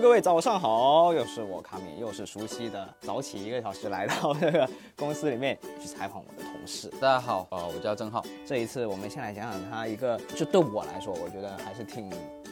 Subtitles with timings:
[0.00, 6.88] 各位早上好，又是我卡米，又是熟悉的早起一个小时来到这个公司里面去采访我的同事。
[7.00, 8.24] 大家好，呃，我叫郑浩。
[8.46, 12.10] 这一次我们先来讲讲他一个，就对我来说，我觉得还是挺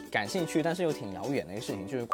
[0.09, 2.07] 感兴趣，但是又挺遥远的一个事情，就是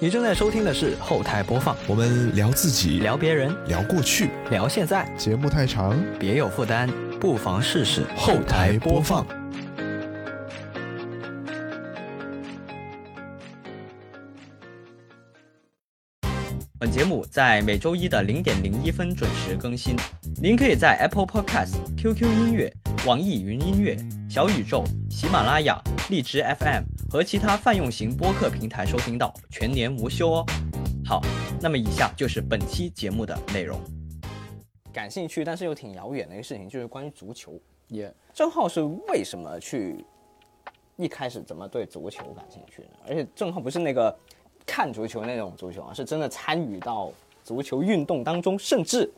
[0.00, 9.26] 你正在收听的是后台播放，我们聊自己，聊别人，聊过去，聊现在，节目太长，别有负担，不妨试试后台播放。
[16.82, 19.94] 本节目在每周一的零点零一分准时更新。
[20.42, 22.74] 您可以在 Apple Podcast、QQ 音乐、
[23.06, 23.96] 网易云音乐、
[24.28, 30.46] 小宇宙、喜马拉雅、荔枝 FM 和其他泛用型播客平台收听到，全年无休哦。
[31.04, 31.22] 好，
[31.60, 33.78] 那么以下就是本期节目的内容。
[34.92, 37.56] 感兴趣但是又挺遥远的一个事情，就是关于足球。
[37.86, 40.04] 也郑浩是为什么去
[40.96, 42.98] 一开始怎么对足球感兴趣呢？
[43.06, 44.12] 而且郑浩不是那个。
[44.66, 47.10] 看足球那种足球啊，是真的参与到
[47.44, 49.10] 足球运动当中，甚至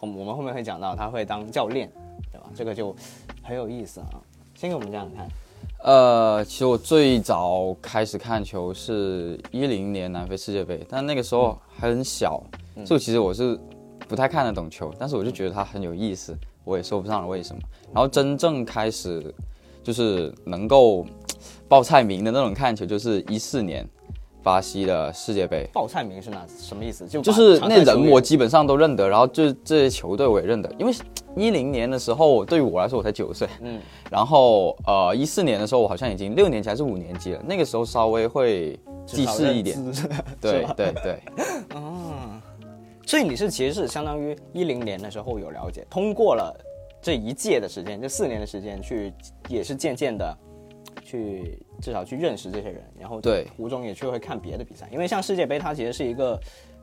[0.00, 1.90] 我们后面会讲到他会当教练，
[2.32, 2.46] 对吧？
[2.54, 2.94] 这个就
[3.42, 4.06] 很有意思啊。
[4.54, 5.28] 先给我们讲讲看。
[5.82, 12.42] 呃，其实我最早开始看球是一零年南非世界杯，但那个时候还很小，
[12.86, 13.58] 所以其实我是
[14.08, 17.60] 不太看得懂球，但是我就觉得它很有意思，我也说不上来为什么。
[17.92, 19.34] 然后真正开始
[19.82, 21.04] 就是能够
[21.68, 23.86] 报菜名的那种看球，就是一四年。
[24.44, 25.66] 巴西的世界杯。
[25.72, 27.08] 报菜名是哪什么意思？
[27.08, 30.92] 就就是那人我基本上都认得，然后就这些球队我也认得，因为
[31.34, 39.76] 一零年的时候对于我来说我才九岁，嗯，然后呃一四年的时候我好像已经六年级还是五年级了，那个时候稍微会记事一点，
[40.40, 41.18] 对对 对，
[41.74, 42.40] 哦，
[43.06, 46.54] 所以你是其实是相当于一零年的时候有了解，通过了
[47.00, 49.12] 这一届的时间，这四年的时间去
[49.48, 50.36] 也是渐渐的。
[51.02, 56.38] 去至少去认识这些人，然后对途中也去会看别的比赛，因为像世界杯它其实是一个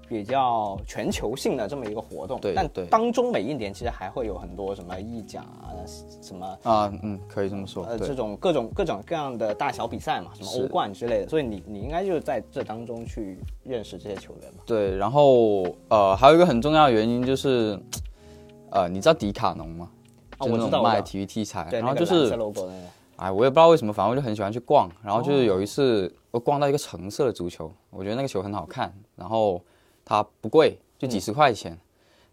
[0.08, 5.72] 比较全球性的这么一个活动，对，但当中每一年其实还会有很多什么意甲啊，
[6.22, 14.60] 什么啊，嗯，可以这么说，呃，这种各种各种各样的大小比赛嘛，什么欧冠之类的，所以你你应该就是在这当中去认识这些球员嘛。
[14.66, 17.80] 对，然后呃，还有一个很重要的原因就是，
[18.72, 19.90] 呃，你知道迪卡侬吗？
[20.40, 22.38] 啊，我知道，卖体育器材，然后就是。
[23.22, 24.90] 哎，我也不知道为什么，反正我就很喜欢去逛。
[25.04, 28.92] 然后就是有一次，我逛到一个橙色的足球，我觉得那个球很好看。
[29.16, 29.62] 然后
[30.04, 31.78] 它不贵，就几十块钱。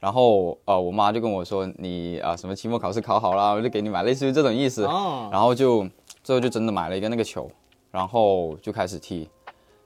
[0.00, 4.82] 然后呃，我妈就跟我说：“你啊，什么期末考试考好了，我就给你买。”类似于这种意思。
[5.30, 5.86] 然后就
[6.24, 7.50] 最后就真的买了一个那个球，
[7.90, 9.28] 然后就开始踢。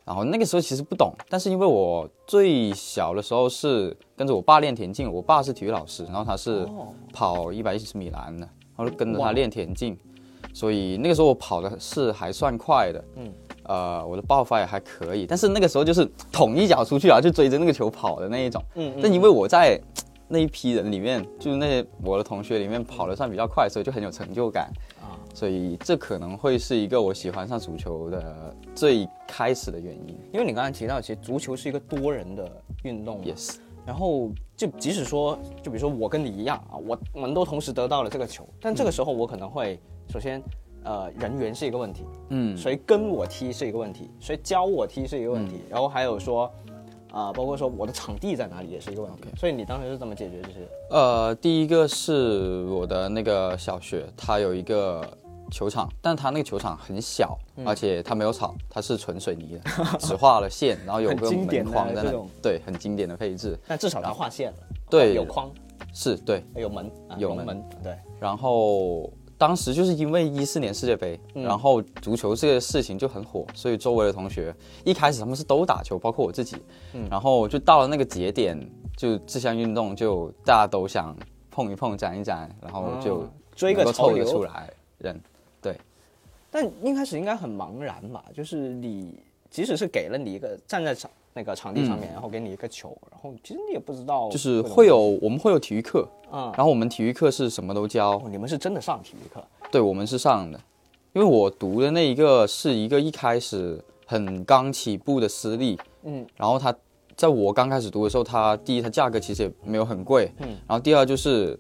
[0.05, 6.65] 然后那个时候其实不懂，但是因为我最小的时候是跟着我爸练田径，我爸是体育老师，然后他是
[7.13, 8.47] 跑一百一十米栏的，
[8.77, 9.99] 然后就跟着他练田径。
[10.53, 13.33] 所以那个时候我跑的是还算快的，嗯，
[13.65, 19.81] 呃，我的爆发也还可以，但是那个时候就是捅一脚出去啊，就追着那个球跑的那一种，嗯，但因为我在
[20.29, 24.71] 那一批人里面，就是那些我的同学里面跑的算比较快，所以就很有成就感。
[24.99, 30.19] 啊，所以这可能会是一个我喜欢上足球的最开始的原因。
[30.33, 32.51] 因为你刚才提到，其实足球是一个多人的
[32.83, 39.79] 运动，yes，然后就即使说，就比如说我跟你一样啊，我我们都同时得到了这个球，但这个时候我可能会。
[40.13, 40.43] 首先，
[40.85, 46.53] 呃，人员是一个问题，嗯，谁跟我踢是一个问题，谁教我踢是一个问题，然后还有说，
[47.11, 49.23] 啊，包括说我的场地在哪里也是一个问题。
[49.39, 50.69] 所以你当时是怎么解决这些？
[50.91, 55.03] 呃，第一个是我的那个小学，它有一个
[55.51, 59.61] 球场，但它那个球场很小，而且它没有草，它是纯水泥的，
[59.99, 62.13] 只画了线，然后有个门框在那，
[62.43, 63.59] 对，很经典的配置。
[63.67, 64.59] 但至少它画线了，
[64.91, 65.51] 对，有框，
[65.95, 69.11] 是对，有门，有门，对，然后。
[69.43, 74.55] 当时就是因为一四年世界杯，然后足球这个事情就很火，所以周围的同学
[74.85, 76.57] 一开始他们是都打球，包括我自己，
[77.11, 78.57] 然后就到了那个节点，
[78.97, 81.17] 就这项运动就大家都想
[81.51, 85.21] 碰一碰、展一展，然后就追个凑一出来人，
[85.61, 85.77] 对。
[86.49, 88.25] 但一开始应该很茫然吧？
[88.33, 89.19] 就是你
[89.51, 91.11] 即使是给了你一个站在场。
[91.35, 98.21] 那个场地上面，然后给你一个球，然后其实你也不知道，就是会有我们会有体育课，嗯，然后我们体育课是什么都教。
[98.31, 99.43] 你们是真的上体育课？
[99.71, 100.61] 对，我们是上的，
[101.15, 106.75] 因为我读的那一个是一个一开始很刚起步的私立，嗯，然后他
[107.17, 111.59] 在我刚开始读的时候，他第一，它价格其实也没有很贵，嗯，然后第二就是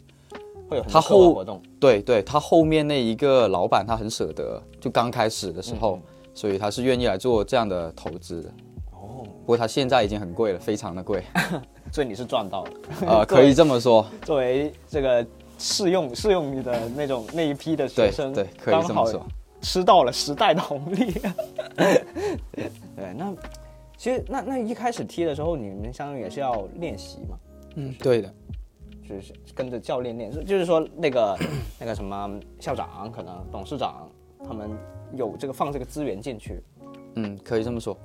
[0.69, 5.99] 会有他后活动，对对，他后面那一个老板他很舍得，就刚开始的时候，
[6.35, 8.53] 所以他是愿意来做这样的投资的。
[9.13, 11.23] 不过它现在已经很贵了，非常的贵，
[11.93, 12.71] 所以你是赚到了，
[13.07, 14.07] 呃，可以这么说。
[14.23, 15.27] 作为这个
[15.59, 19.25] 试用试用你的那种那一批的学生，对，可以这么说，
[19.61, 21.13] 吃到了时代的红利。
[21.77, 22.03] 对，
[22.97, 23.35] 对，那
[23.97, 27.37] 其实那那一开始踢的时候，你们相当于也是要练习嘛，
[27.77, 28.33] 嗯，对的，
[29.09, 31.39] 就是跟着教练练，就是说那个
[31.79, 34.09] 那个什么校长可能董事长
[34.47, 34.71] 他们
[35.15, 36.63] 有这个放这个资源进去，
[37.17, 37.97] 嗯，可以这么说。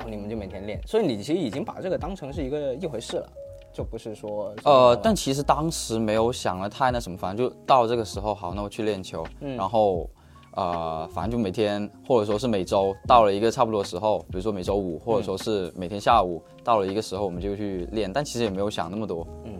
[0.00, 3.28] 然后你们就每天练，所以你其实已经把这个当成是一个一回事了，
[3.70, 10.08] 就不是说呃，但其实当时没有想的太那什么，反正就到这个时候，好，那我去练球，嗯然后
[10.56, 19.52] 呃，反正就每天或者说是每周到了一个差不多的时候，比如说每周五，或者说是每天下午到了一个时候，我们就去练，但其实也没有想那么多，嗯，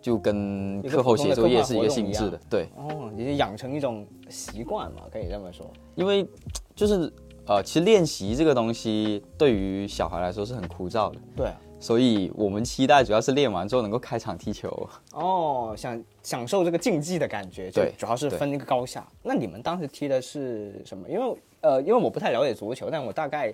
[0.00, 5.64] 就跟课后写作业是一个性质的，对，哦，也是养成一种习惯嘛，可以这么说。
[5.94, 6.28] 因为
[6.74, 7.10] 就是
[7.46, 14.68] 呃，其实练习这个东西对于小孩来说是很枯燥的，对啊，所以我们期待主要是练完之后能够开场踢球。
[15.12, 19.06] 哦，想享受这个竞技的感觉，对主要是分一个高下。
[19.22, 21.08] 那你们当时踢的是什么？
[21.08, 23.46] 因为呃，因为我不太了解足球，但我大概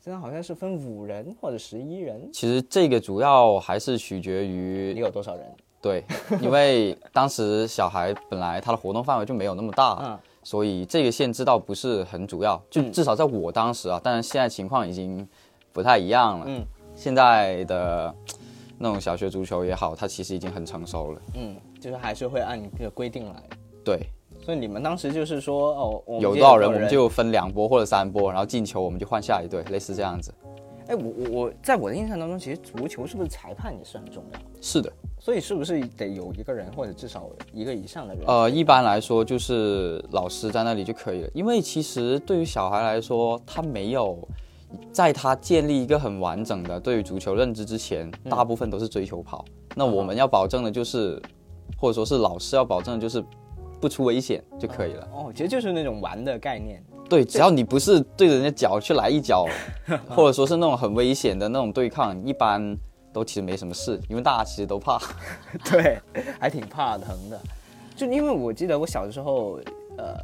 [0.00, 2.28] 现在好像是分五人或者十一人。
[2.32, 5.46] 其实这个主要还是取决于你有多少人？
[5.80, 6.02] 对，
[6.40, 12.62] 因为当时小孩本来他的活动范围就没有那么大，嗯所以这个限制倒不是很主要。
[12.70, 15.26] 就嗯至少在我当时啊，当然现在情况已经
[15.72, 16.46] 不太一样了。
[16.46, 16.64] 嗯
[16.94, 18.14] 现在的
[18.78, 21.20] 那种小学足球也好，它其实已经很成熟了。
[21.34, 23.42] 嗯，就是还是会按这个规定来。
[23.84, 24.06] 对，
[24.40, 25.74] 所以你们当时就是说，
[26.06, 30.32] 哦，有多少人我们就分两波或者三波，然后进球我们就换下一队，类似这样子。
[30.88, 34.40] 哎，我我我在我的印象当中，其实足球是不是裁判也是很重要？
[34.60, 38.24] 是的，所以是不是得有一个人或者至少一个以上的人？
[38.26, 44.16] 呃，一般来说就是老师在那里就可以了，因为其实对于小孩来说，他没有
[44.92, 49.44] 在他建立一个很完整的对于足球认知之前，大部分都是追求跑。
[49.74, 51.20] 那我们要保证的就是，
[51.76, 53.22] 或者说是老师要保证的就是
[53.80, 55.08] 不出危险就可以了。
[55.12, 56.82] 哦，其实就是那种玩的概念。
[57.08, 59.46] 对，只要你不是对着人家脚去来一脚，
[60.10, 62.76] 或者说是那种很危险的那种对抗，一般
[63.12, 65.00] 都其实没什么事，因为大家其实都怕。
[65.70, 65.98] 对，
[66.40, 67.40] 还挺怕疼的。
[67.94, 69.58] 就因为我记得我小的时候，
[69.96, 70.16] 呃，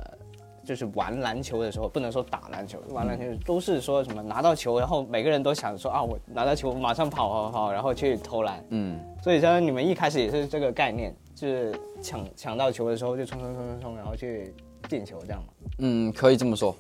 [0.64, 8.62] 就是玩篮球的时候，不能说打篮球，玩篮球都是说什么拿到球，然后每个人都想说啊，我拿到球马上跑跑跑，然后去投篮。
[8.70, 14.54] 嗯，所以相当于你们一开始也是这个概念，就是抢抢到球的时候就冲冲冲冲冲，然后去
[14.88, 15.48] 进球这样吗。
[15.78, 16.74] 嗯，可以这么说。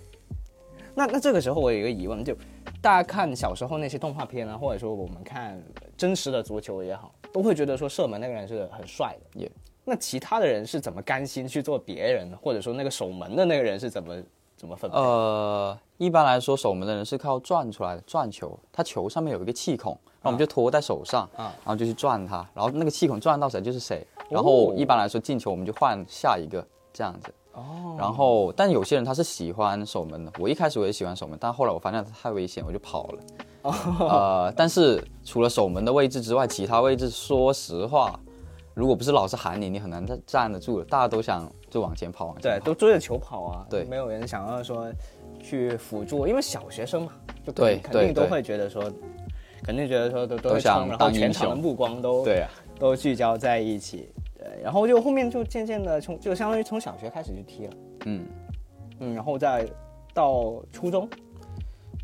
[0.94, 2.36] 那那这个时候我有一个疑问，就
[2.82, 5.58] 大家看小时候那些动画片啊，或者说我们看
[5.96, 9.40] 真实的足球也好，都会觉得说射门那个人是很帅的。
[9.40, 9.50] 也
[9.84, 14.22] 那其他的人是怎么甘心去做别人，或者说那个守门的那个人是怎么
[14.54, 14.96] 怎么分配？
[14.98, 27.32] 呃，一般来说，守门的人是靠转出来的，转球，他球上面有一个气孔，然后我们就托在手上，啊然后就去转它，然后那个气孔转到谁就是谁，然后一般来说进球我们就换下一个这样子。
[27.52, 33.18] 哦，然后，但有些人他是喜欢守门的，我一开始我也喜欢守门，但后来我发现太危险，我就跑了。
[34.00, 38.18] 呃，但是除了守门的位置之外，其他位置说实话，
[38.74, 40.84] 如果不是老师喊你，你很难站站得住的。
[40.86, 43.84] 大家都想就往前跑，往前对，都追着球跑啊，对。
[43.84, 44.90] 没有人想要说
[45.40, 47.12] 去辅助，因为小学生嘛，
[47.46, 48.82] 就肯对肯定都会觉得说，
[49.62, 54.21] 肯定觉得说都都都想会冲，然后当英全场的目光都对啊，都聚焦在一起，对，
[54.62, 57.72] 然后就后面就渐渐的从就相当于从小学开始就踢了，
[58.06, 58.26] 嗯。
[59.00, 59.66] 嗯，然后再
[60.14, 61.08] 到初中，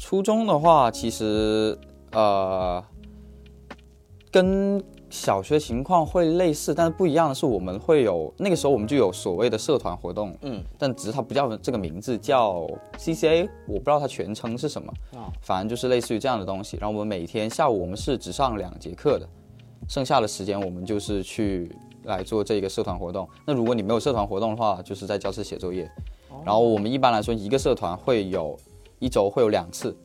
[0.01, 1.79] 初中的话，其实
[2.11, 2.85] 呃，
[4.33, 12.67] 跟小学情况会类似，但是不一样的是，我们会有那个时候我们就有所谓的社团活动，嗯，但只是它不叫这个名字，叫
[12.97, 16.77] CCA，我不知道它全称是什么，啊反正就是类似于这样的东西。
[16.81, 19.29] 然后我们每天下午我们是只上两节课的，
[19.89, 21.71] 剩下的时间我们就是去
[22.09, 23.29] 来做这个社团活动。
[23.47, 25.89] 那如果你没有社团活动的话，就是在教室写作业。
[26.45, 28.59] 然后我们一般来说一个社团会有
[28.99, 29.97] 一周会有两次，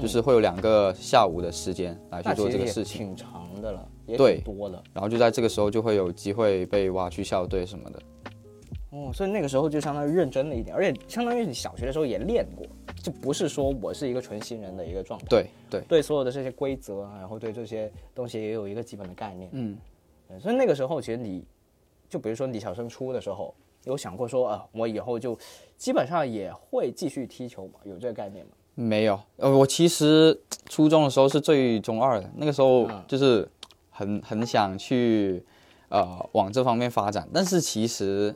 [0.00, 3.06] 就是会有两个下午的时间来去做这个事情。
[3.06, 8.02] 挺长的了，也对挺多的，然后就在这个时候就会有机会被挖去校队什么的。
[8.90, 12.66] 哦，所以那个时候就相当于认真了一点，而且相当于你小学的时候也练过，
[13.02, 19.50] 就不是说我是一个纯新人的一个状态，对对，对所有的这些规则啊，然后对这些东西也有一个基本的概念。
[19.52, 19.76] 嗯，
[20.28, 21.44] 对所以那个时候其实你，
[22.08, 23.54] 就比如说你小升初的时候，
[23.84, 25.38] 有想过说，呃，我以后就
[25.76, 27.74] 基本上也会继续踢球嘛？
[27.84, 28.52] 有这个概念吗？
[28.74, 33.48] 没有，呃，我其实初中的时候是最中二的，那个时候嗯就是
[33.90, 35.42] 很很想去
[35.88, 38.34] 呃往这方面发展，但是其实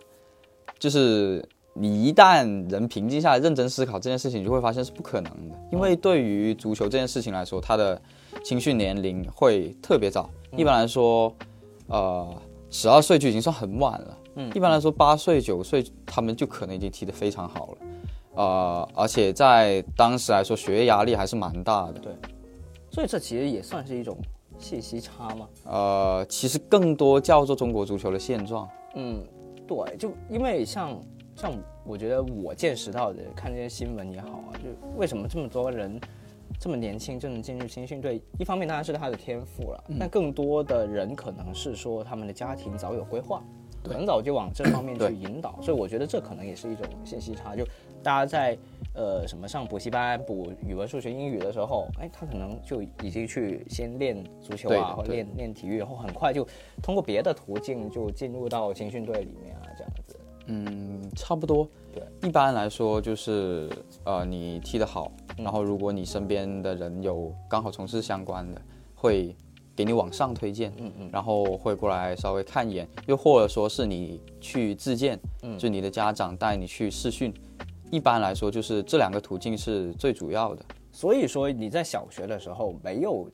[0.78, 8.00] 就是你一旦人平静下来，认真思考这件事情，你就会发现是不可能的，因为对于足球这件事情来说，它的
[8.42, 11.34] 青训年龄会特别早，一般来说，
[11.90, 14.18] 呃，十二岁就已经算很晚了。
[14.36, 17.78] 嗯一般来说，八岁九岁他们就可能已经踢得非常好了。
[18.36, 21.94] 呃，而且在当时来说，学业压力还是蛮大的。
[21.98, 22.12] 对，
[22.90, 24.16] 所以这其实也算是一种
[24.56, 25.48] 信息差嘛。
[25.64, 28.68] 呃，其实更多叫做中国足球的现状。
[28.94, 29.20] 嗯，
[29.66, 30.96] 对，就因为像
[31.34, 31.52] 像
[31.84, 36.00] 我觉得我见识到的，看这些新闻也好啊，就为什么这么多人
[36.60, 38.20] 这么年轻就能进入青训队？
[38.38, 43.42] 一方面当然是他的天赋了，但更多的人可能是说他们的家庭早有规划，
[43.82, 47.56] 很早就往这方面去引导，所以我觉得这可能也是一种信息差。
[47.56, 47.64] 就
[48.02, 48.58] 大家在
[48.94, 56.46] 呃什么上补习班补语文、数学、英语的时候，哎，他可能就已经去先练足球啊，或练练体育，然后很快就
[56.82, 60.20] 通过别的途径就进入到青训队里面啊，这样子。
[60.44, 61.66] 嗯，差不多。
[61.92, 63.68] 对，一般来说就是
[64.04, 68.60] 呃，你踢得好，嗯然后如果你身边的人有刚好从事相关的，
[68.94, 69.34] 会
[69.74, 77.32] 给你往上推荐，嗯嗯然后会过来稍微看一眼，又或者说是你去自荐，嗯就你的家长带你去试训。
[77.90, 80.64] 一般来说，就是这两个途径是最主要的。
[80.92, 83.28] 所以说你在小学的时候没有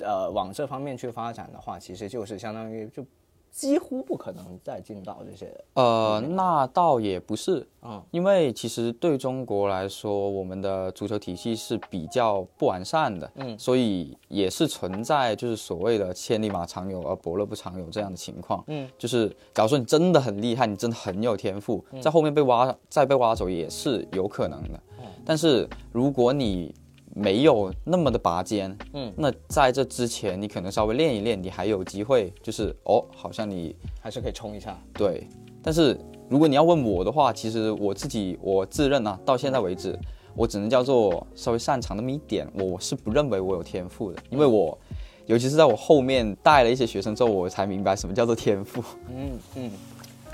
[0.00, 3.04] 呃往这方面去发展的话，其实就是相当于就
[3.50, 5.52] 几乎不可能再进到这些。
[5.74, 13.58] 呃，那倒也不是，嗯，因为其实对中国来说，我们的足球体系是比较不完善的，嗯。
[13.58, 24.80] 所以也是存在就是所谓的千里马常有而伯乐不常有这样的情况，嗯，就是假如说你真的很厉害，你真的很有天赋，在后面被挖再被挖走也是有可能的，
[25.24, 26.74] 但是如果你
[27.20, 34.80] 没有那么的拔尖，嗯，那在这之前你可能稍微练一练，你还有机会，就是哦，好像你还是可以冲一下。
[34.94, 35.28] 对，
[35.62, 36.00] 但是
[36.30, 39.94] 如果你要问我的话，其实我自己我自认啊，到现在为止，
[40.34, 44.78] 我只能叫做稍微擅长那么一点，我是不认为我有天赋的，因为我，
[45.26, 48.82] 尤其是在我后面带了一些学生之后，我才明白什么叫做天赋。
[49.10, 49.70] 嗯嗯，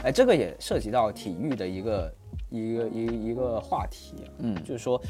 [0.05, 2.15] 哎，这个也涉及到体育的一个
[2.49, 4.55] 一个一个一个话题啊，嗯。
[4.63, 5.03] 就是说。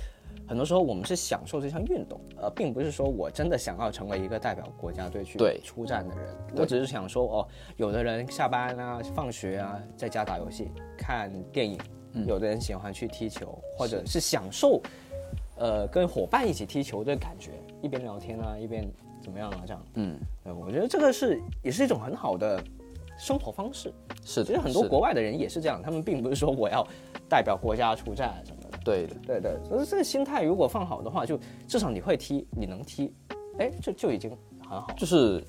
[0.48, 11.78] 很多时候我们是享受这项运动，呃，并不是说我真的想要成为一个代表国家队去对出战的人，我只是想说，哦，有的人下班啊、放学啊，在家打游戏、看电影，
[12.12, 14.80] 嗯有的人喜欢去踢球，或者是享受，
[15.58, 17.50] 呃，跟伙伴一起踢球的感觉，
[17.82, 18.88] 一边聊天啊，一边
[19.20, 22.62] 怎么样啊，这样，嗯，对，我觉得这个是也是一种很好的
[23.18, 23.92] 生活方式。
[24.24, 26.86] 是的，其实很多国外的人也是这样，他们并不是说我要
[27.28, 28.65] 代表国家出战什么的。
[28.86, 33.12] 对的，对对，所以这个心态如果放好的话，就至少你会踢，你能踢，
[33.58, 34.86] 哎，就就已经很好。
[34.96, 35.42] 就是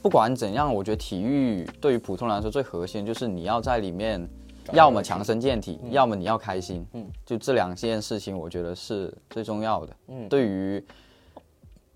[0.00, 4.26] 不管怎样，我觉得体育对于普通人来说最核心就是你要在里面，
[4.72, 9.96] 要么强身健体，要么你要开心，嗯，就这两件事情，我觉得是最重要的。
[10.08, 10.82] 嗯对于，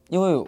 [0.09, 0.45] 因为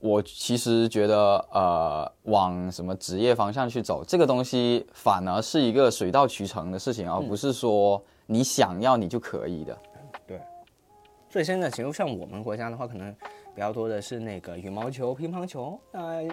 [0.00, 9.78] 我其实觉得，呃，往什么职业方向去走，这个东西反而是一个水到渠成的事情，而不是说你想要你就可以的。
[10.26, 10.40] 对
[11.28, 13.12] 所以现在其实像我们国家的话，可能
[13.54, 16.28] 比较多的是那个羽毛球、乒乓球，那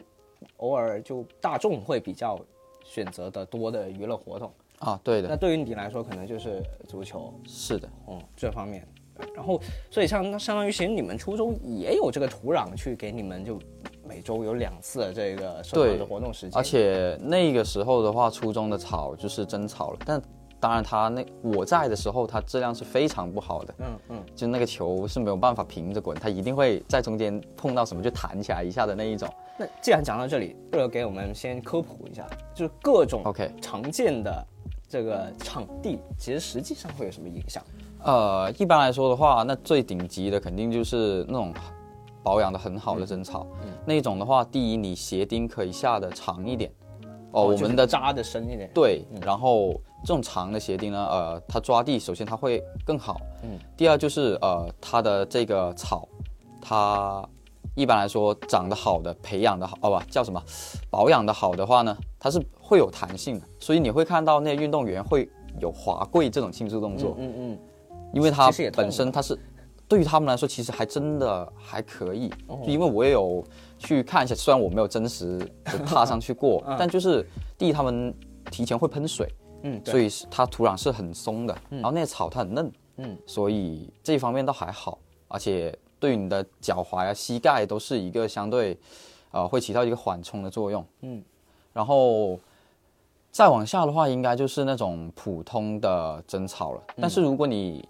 [0.58, 2.40] 偶尔就大众会比较
[2.84, 4.52] 选择的多的娱乐活动。
[4.80, 8.88] 啊，对的，那对于你来说，可能就是足球，是的，嗯，这方面。
[9.36, 13.60] 然后，所以像相当于，其实你们初中也有这个土壤去给你们，就
[14.04, 16.58] 每周有两次的这个社团的活动时间。
[16.58, 20.20] 而且那个时候的话，初中的草就是真草了，但
[20.62, 29.28] 当然它那我在的时候，它质量是非常不好的，嗯嗯，就那个球是没有办法平着滚，它一定会在中间碰到什么就弹起来一下的那一种。
[29.58, 34.48] 那既然讲到这里，不如给我们先科普一下，就是各种 OK 常见的
[34.88, 37.64] 这个场地，其实实际上会有什么影响？
[38.04, 41.52] 呃，一般来说的话，那最顶级的肯定就是那种
[42.22, 46.72] 保养的很好的真草，嗯那种的话，第一你鞋钉可以下的长一点。
[47.32, 48.70] 哦，我们的扎的深一点。
[48.74, 49.74] 对，然后
[50.04, 56.08] 这种长的鞋钉呢，呃，它抓地首先它会更好，嗯，第二就是呃，它的这个草，
[56.62, 57.24] 它
[57.76, 60.42] 一般来说长得好的、培养的好，哦不叫什么，
[60.90, 67.60] 保养的好的话呢，它是会有弹性的，所以你会看到那些运动员会有滑跪这种庆祝动作，嗯嗯
[68.14, 69.40] 因为它本身它是
[69.92, 72.62] 对于他们来说其实还真的还可以，哦。
[72.64, 73.44] 就因为我也有
[73.78, 78.16] 去看一下，虽然我没有真实的踏上去过，但就是第一他们
[78.50, 79.28] 提前会喷水，
[79.64, 88.80] 嗯，所以是它土壤是很松的，然后那些草它很嫩，嗯，所以这一方面倒还好，而且对你的脚踝啊、膝盖都是一个相对，
[89.32, 91.22] 呃，会起到一个缓冲的作用，嗯，
[91.74, 92.40] 然后
[93.30, 96.82] 再往下的话，应该就是那种普通的真草了。
[96.96, 97.86] 但是如果你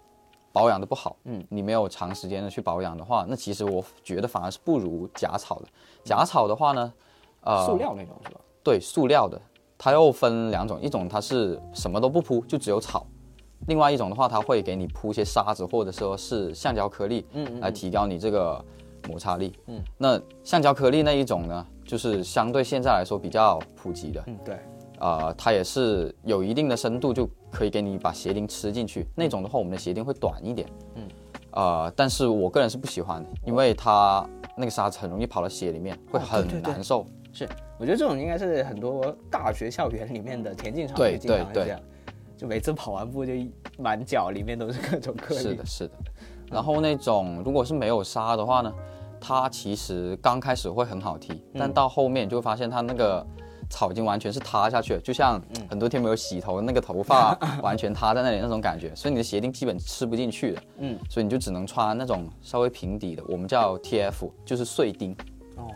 [0.52, 5.64] 保养的不好，嗯，你没有长时间的去保养的话，那其实我觉得反而是不如假草的。
[6.04, 6.92] 假草的话呢，
[7.40, 8.40] 呃，塑料那种是吧？
[8.62, 9.40] 对，塑料的，
[9.78, 13.06] 它又分两种，一种它是什么都不铺，就只有草，
[13.68, 18.62] 另外一种的话，它会给你铺一些沙子或者说是橡胶颗粒，嗯嗯来提高你这个
[19.08, 19.52] 摩擦力。
[19.66, 24.58] 嗯，那橡胶颗粒那一种呢，就是相对现在来说比较普及的，嗯，对，
[25.02, 29.06] 呃，它也是有一定的深度，就可以给你把鞋钉吃进去。
[29.16, 30.68] 那种的话，我们的鞋钉会短一点。
[30.94, 31.08] 嗯，
[31.50, 34.24] 呃，但是我个人是不喜欢的，因为它
[34.56, 37.04] 那个沙子很容易跑到鞋里面，会哦对很对对难受。
[37.32, 41.80] 是，我觉得这种应该是很多大学校园里面的田径场对也经常对对会这样，
[42.36, 43.32] 就每次跑完步就
[43.78, 45.40] 满脚里面都是各种颗粒。
[45.40, 45.94] 是的，是的。
[46.50, 48.72] 然后那种如果是没有沙的话呢，
[49.18, 53.26] 它其实刚开始会很好踢，但到后面就会发现它那个
[53.72, 60.62] 草已经完全是塌下去了，就像很多天没有洗头，那个头发 完全塌在那里那种感觉，所以你的鞋钉基本吃不进去的。
[60.78, 65.16] 嗯，所以你就只能穿那种稍微平底的，我们叫 TF，就是碎钉。
[65.56, 65.66] 哦，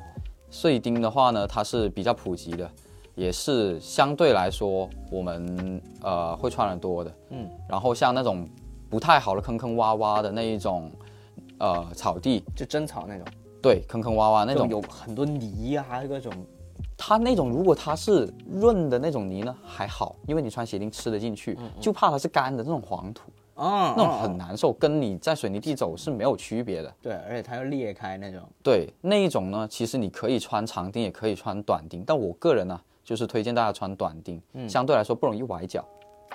[0.51, 2.71] 碎钉的话呢，它是比较普及的，
[3.15, 7.13] 也是相对来说我们呃会穿的多的。
[7.31, 8.47] 嗯，然后像那种
[8.91, 10.91] 不太好的坑坑洼洼的那一种
[11.59, 13.27] 呃草地，就真草那种，
[13.63, 16.31] 对，坑坑洼洼那那种，有很多泥啊，各种。
[16.97, 26.95] 它那种如果它是润的那种泥呢还好，因为你穿鞋钉吃得进去，就怕它是干的那种黄土，哦，那种哦很难受，跟你在水泥地走是没有区别的。
[27.03, 28.41] 对，而且它要裂开那种。
[28.63, 35.85] 对，那一种呢，其实你可以穿长钉，也可以穿短钉，但我个人呢，就是推荐大家穿短钉，相对来说不容易崴脚。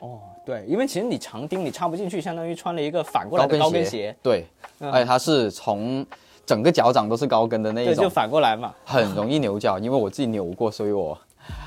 [0.02, 4.46] 哦，对，因为其实你长钉你插不进去，相当于穿了一个反过来的高跟鞋，对，
[4.80, 6.06] 而且它是从
[6.46, 8.74] 整个脚掌都是高跟的那一种，就种，反过来嘛。
[8.86, 9.80] 很容易扭脚。
[9.80, 11.18] 因为我自己扭过，所以我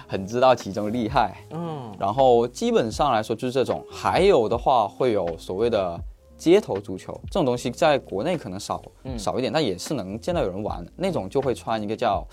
[0.07, 1.35] 很知道其中厉害。
[1.51, 5.99] 嗯，然后基本上来说就是这种，还有的话会有所谓的
[6.37, 8.83] 街头足球这种东西，在国内可能少、
[9.17, 12.27] 少一点，但也是能见到有人玩那种，就会穿一个叫。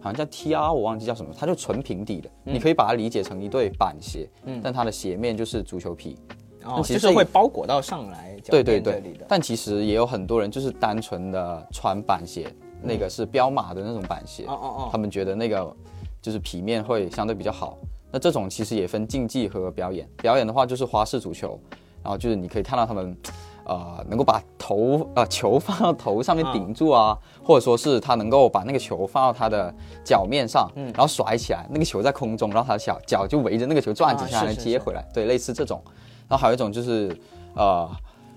[0.00, 4.30] 好像叫 TR，我忘记叫什么，它就纯平底的，你可以把它理解成一对板鞋，
[4.62, 6.16] 但它的鞋面就是足球皮，
[6.64, 15.74] 哦，其实就是会包裹到上来脚对对对但其实也有很多人就是单纯的穿板鞋，那个是彪马的那种板鞋，哦哦他们觉得那个
[16.20, 17.76] 就是皮面会相对比较好。
[18.10, 21.58] 那这种其实也分竞技和表演，表演的话就是花式足球，
[22.02, 23.16] 然后就是你可以看到他们。
[23.64, 29.70] 呃，能够把头呃球放到头上面顶住啊，或者说是他能够把那个球放到他的
[30.02, 35.82] 脚面上，然后甩起来，那个球在空中，然后他的小脚就围着那个球转几下，接回来，对，类似这种。
[36.28, 37.16] 然后还有一种就是
[37.54, 37.90] 呃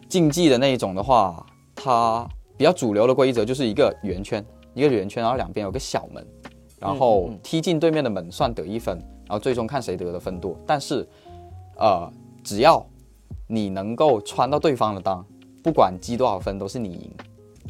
[0.07, 2.27] 竞技的那一种的话，它
[2.57, 6.25] 比较主流的规则就是一个圆圈，一个圆圈，然后两边有个小门，
[6.79, 10.55] 然后踢进对面的门算得一分，然后最终看谁得的分多。
[10.65, 11.07] 但是，
[11.77, 12.11] 呃，
[12.43, 12.85] 只要
[13.47, 15.23] 你能够穿到对方的裆，
[15.63, 17.11] 不管积多少分都是你赢。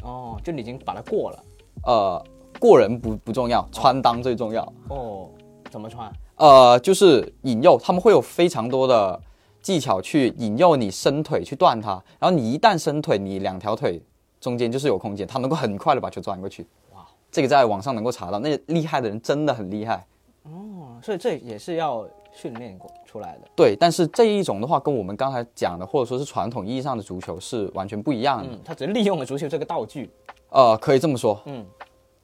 [0.02, 1.44] 哦，就你已经把它过了。
[1.84, 2.24] 呃，
[2.58, 4.62] 过人不不重要，穿裆最重要。
[4.88, 5.28] 哦，
[5.70, 6.12] 怎么穿？
[6.36, 9.20] 呃，就是引诱，他们会有非常多的
[9.62, 14.02] 技巧去引诱你伸腿去断它，然后你一旦伸腿，你两条腿
[14.40, 16.66] 中间就是有空间，他能够很快的把球钻过去。
[16.92, 20.04] 哇，这个在网上能够查到，那厉害的人真的很厉害。
[20.42, 23.42] 哦，所以这也是要训练过出来的。
[23.54, 28.52] 对，但是这一种的话，跟我们刚才讲的，或者说是传统意义上的足球是完全不一样的。
[28.52, 30.10] 嗯，他只是利用了足球这个道具。
[30.50, 31.40] 呃，可以这么说。
[31.46, 31.64] 嗯，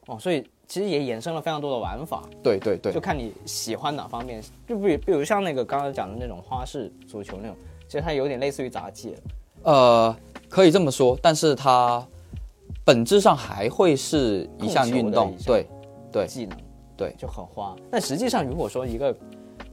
[0.06, 4.42] 哦，所以其实也衍生了非常多的玩法，对对对就，看你喜欢哪方面。
[4.66, 7.56] 就比比如像那个刚刚讲的那种花式足球那种，
[7.88, 9.16] 其实它有点类似于杂技。
[9.62, 10.14] 呃，
[10.48, 12.06] 可以这么说，但是它
[12.84, 15.66] 本质上还会是一项运动对
[16.12, 16.58] 对技能，
[16.98, 17.74] 对就很花。
[17.90, 19.16] 但实际上，如果说一个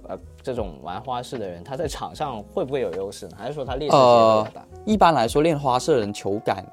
[0.07, 3.37] 呃这种玩花式的人，他在场上会不会有优势呢？
[3.37, 4.67] 还是说他练习呃比较大？
[4.85, 6.65] 一般来说，练花式的人球感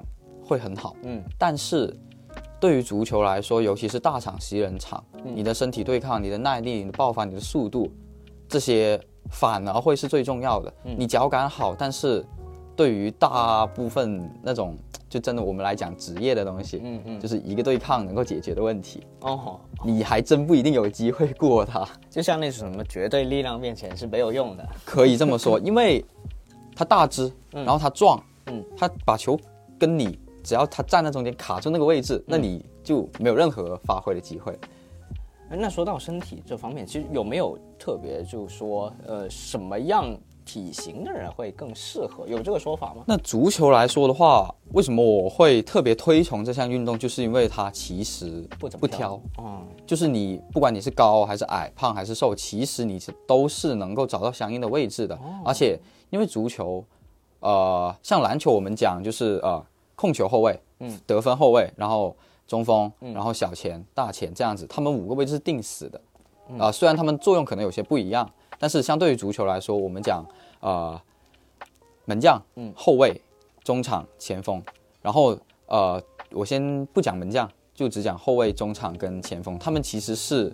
[0.45, 1.93] 会很好，嗯，但是
[2.63, 7.91] 对于足球来说，尤其是大场袭人场，嗯你的身体对抗、你的耐力、你的爆发、你的速度，
[8.47, 8.97] 这些
[9.29, 10.73] 反而会是最重要的。
[10.85, 12.25] 嗯你脚感好，但是
[12.73, 14.77] 对于大部分那种
[15.09, 21.85] 就真的我们来讲职业的东西，嗯嗯就是一个对抗能够解决的问题，哦，你还真不一定有机会过他。
[22.09, 24.65] 就像那种什么绝对力量面前是没有用的。
[24.85, 26.01] 可以这么说，因为
[26.73, 29.37] 他大只，然后他壮，嗯，他把球
[29.77, 34.57] 跟你只要他站在中间卡住那个位置，那你就没有任何发挥的机会。
[35.49, 42.27] 哎那说到身体这方面，其实有没有特别就是说，呃，什么样体型的人会更适合？
[42.27, 43.03] 有这个说法吗？
[43.05, 46.97] 那足球来说的话，为什么我会特别推崇这项运动？
[46.97, 55.19] 就是因为它其实不怎么不挑，嗯，就是你不管你是高还是矮、胖还是瘦，其实你是都是能够找到相应的位置的。
[55.45, 55.79] 而且
[56.09, 56.83] 因为足球，
[57.41, 59.63] 呃，像篮球我们讲就是呃
[59.95, 62.15] 控球后卫，嗯，得分后卫，然后
[62.47, 66.01] 中锋，然后小前、大前这样子，他们五个位置是定死的。
[66.59, 68.29] 啊、虽然他们作用可能有些不一样，
[68.59, 70.25] 但是相对于足球来说，我们讲
[70.59, 70.99] 呃
[72.05, 73.21] 门将、嗯后卫、
[73.63, 74.61] 中场、前锋。
[75.01, 76.01] 然后呃，
[76.31, 80.53] 我先不讲门将，就只讲后卫、中场跟前锋，他们其实是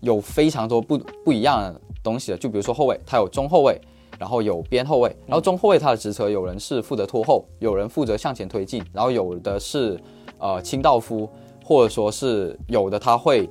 [0.00, 2.38] 有非常多不不一样的东西的。
[2.38, 3.80] 就比如说后卫，他有中后卫，
[4.18, 10.00] 然后有边后卫，然后中后卫他的职责有人是负责拖后，有人负责向前推进，然后有的是
[10.38, 11.28] 呃清道夫，
[11.64, 13.48] 或者说是有的他会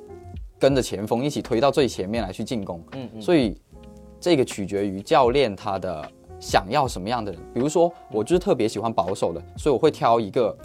[0.58, 2.82] 跟着前锋一起推到最前面来去进攻。
[2.94, 3.60] 嗯嗯，所以
[4.20, 6.04] 这个取决于教练他的
[6.40, 7.42] 想要什么样的人。
[7.54, 10.58] 比如说，我就是特别喜欢保守的，所以我会挑一个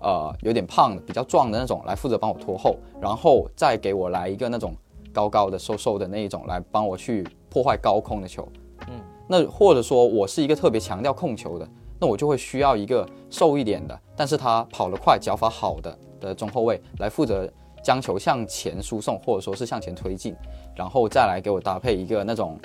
[0.00, 4.74] 呃有点胖的、比较壮的那种来负责帮我拖后，然后再给我来一个那种
[5.12, 8.46] 高高的、瘦瘦的那一种来帮我去破坏高空的球。
[8.88, 11.68] 嗯，那或者说我是一个特别强调控球的，
[12.00, 17.50] 那我就会需要一个瘦一点的，但是他跑得快、脚法好的的中后卫来负责
[17.82, 20.34] 将球向前输送，或者说是向前推进，
[20.74, 22.58] 然后再来给我搭配一个那种，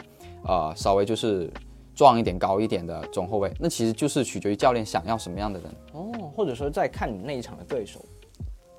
[0.48, 1.52] 呃，稍微就是
[1.94, 3.52] 壮一点、高一点的中后卫。
[3.60, 5.70] 那其实就是取决于教练想要什么样的人。
[5.94, 8.04] 哦，或者说再看你那一场的对手，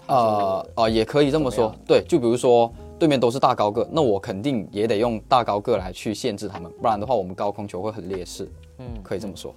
[0.06, 1.76] 呃呃，也可以这么说么。
[1.86, 8.48] 对，就比如说对面都是大高个，那我肯定也得用大高个来去限制他们，不然的话我们高空球会很劣势。
[8.78, 9.52] 嗯，可以这么说。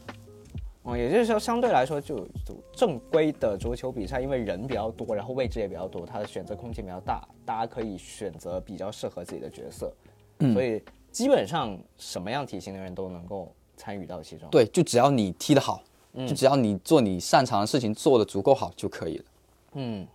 [0.81, 9.93] 哦，也就是说，相对来说，就就正规的足球比赛，因为人比较多，然后位置也比较多，它的选择空间比较大，大家可以选择比较适合自己的角色，
[10.39, 10.81] 嗯所以
[11.11, 19.25] 基本上什么样体型的人都能够参与到其中。，对，就只要你踢得好，嗯就只要你做你擅长的事情做得足够好就可以了。
[19.73, 20.07] 嗯，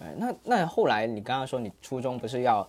[0.00, 2.66] 对，那那后来你刚刚说你初中不是要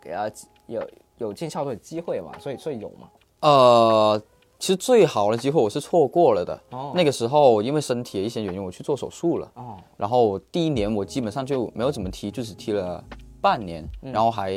[0.00, 0.30] 给他
[0.66, 0.82] 有
[1.18, 2.36] 有进校队的机会嘛？
[2.40, 3.08] 所以所以有吗？
[3.40, 4.20] 呃，
[4.58, 6.60] 其实最好的机会我是错过了的。
[6.70, 9.50] 哦那个时候因为身体的一些原因，我去做手术了。
[9.54, 13.02] 哦，然后第一年我基本上就没有怎么踢，就只踢了
[13.40, 14.50] 半年，嗯然后还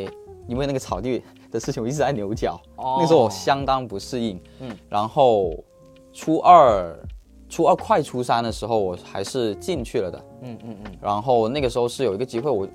[0.48, 2.60] 因为那个草地的事情，我一直在扭脚。
[2.78, 4.42] 哦那时候我相当不适应。
[4.60, 5.52] 嗯，然后
[6.14, 6.98] 初二、
[7.50, 10.26] 初二快初三的时候，我还是进去了的。
[10.42, 12.68] 嗯嗯嗯，然后那个时候是有一个机会，我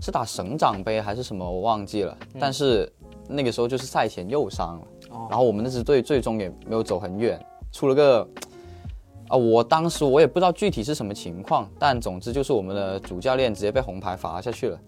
[0.00, 2.16] 是打省长杯还是什么，我忘记了。
[2.38, 2.90] 但是
[3.28, 7.40] 那个时候就是赛前又伤了，嗯哦然后我们那支队最终也没有走很远，
[7.72, 8.28] 出了个
[9.28, 14.78] 啊，我当时我也不知道具体是什么情况，但总之就是我们的主教练直接被红牌罚下去了。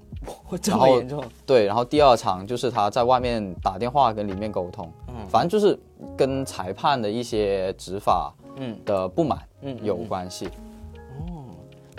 [0.50, 1.22] 我 这么严重？
[1.46, 5.78] 对，然后第二场就是他在外面打电话跟里面沟通，嗯反正就是
[6.16, 10.46] 跟裁判的一些执法嗯的不满嗯嗯有关系。
[10.46, 11.44] 哦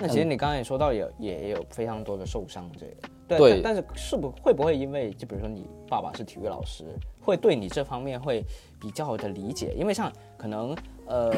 [0.01, 2.93] 那其实你刚刚也说到有也有非常多的受伤，这个
[3.27, 6.85] 对，对但但是是不会不会因为就比如说你爸爸是体育老师，
[7.21, 8.41] 会对你这方面会
[8.79, 9.73] 比较的理解？
[9.77, 10.73] 因为像可能
[11.05, 11.33] 呃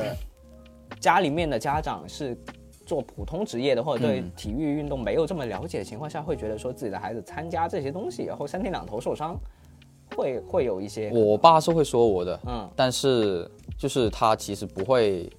[1.01, 2.38] 家里面的家长是
[2.86, 9.36] 做普通职业的，或者对嗯体育运动没有这么了解的情况下，会觉得说自己的孩子参加这些东西，然后三天两头受伤，
[10.15, 12.69] 会会有一些我爸是会说我的，嗯。
[12.76, 15.30] 但是就是他其实不会，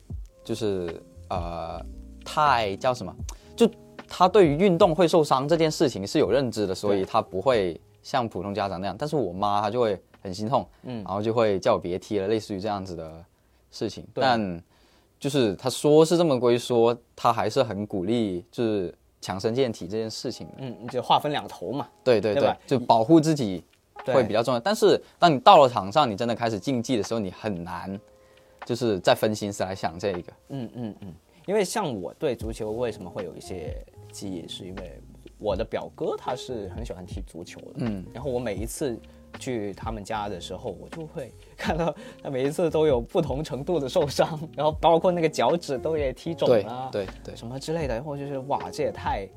[0.45, 1.81] 就是呃
[2.25, 3.15] 太叫什么，
[3.57, 3.69] 就
[4.09, 8.97] 他对于运动会受伤这件事情是有认知的，所以他不会像普通家长那样。
[8.99, 11.03] 但是我妈她就会很心痛，嗯。
[11.05, 13.25] 然后就会叫我别踢了，类似于这样子的
[13.71, 14.05] 事情。
[14.15, 14.63] 但
[15.19, 20.55] 就是他说是这么归说，他还是很鼓励就是强身健体这件事情的。
[20.59, 23.72] 嗯，就划分两头嘛，对对对对，就保护自己对
[24.07, 24.61] 会比较重要。
[24.61, 27.99] 但是当你到了场上，你真的开始竞技的时候，你很难
[28.65, 30.33] 就是再分心思来想这一个。
[30.49, 31.15] 嗯嗯嗯，
[31.47, 33.77] 因为像我对足球为什么会有一些
[34.11, 35.01] 记忆，是因为
[35.39, 38.97] 我的表哥他是很喜欢踢足球的，嗯，然后我每一次
[39.39, 49.29] 去他们家的时候，我就会看到他每一次都有不同程度的受伤，然后包括那个脚趾都也踢肿对了，对对，什么之类的，然后就是哇，这也太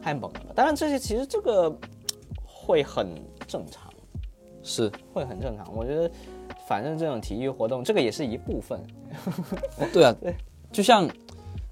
[0.00, 0.52] 太猛了吧。
[0.54, 1.70] 当然这些其实这个
[2.46, 3.08] 会很
[3.46, 3.89] 正常。
[4.62, 6.10] 是，会很正常，我觉得，
[6.66, 8.80] 反正这种体育活动，这个也是一部分。
[9.92, 10.34] 对啊， 对
[10.70, 11.08] 就像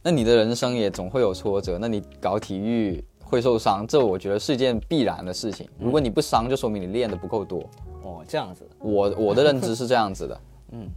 [0.02, 5.68] 那你的人生也总会有挫折，那你搞体育会受伤，这我觉得是一件必然的事情。
[5.78, 7.60] 如果你不伤，就说明你练的不够多。
[8.02, 10.40] 哦，这样子，我我的认知是这样子的。
[10.72, 10.88] 嗯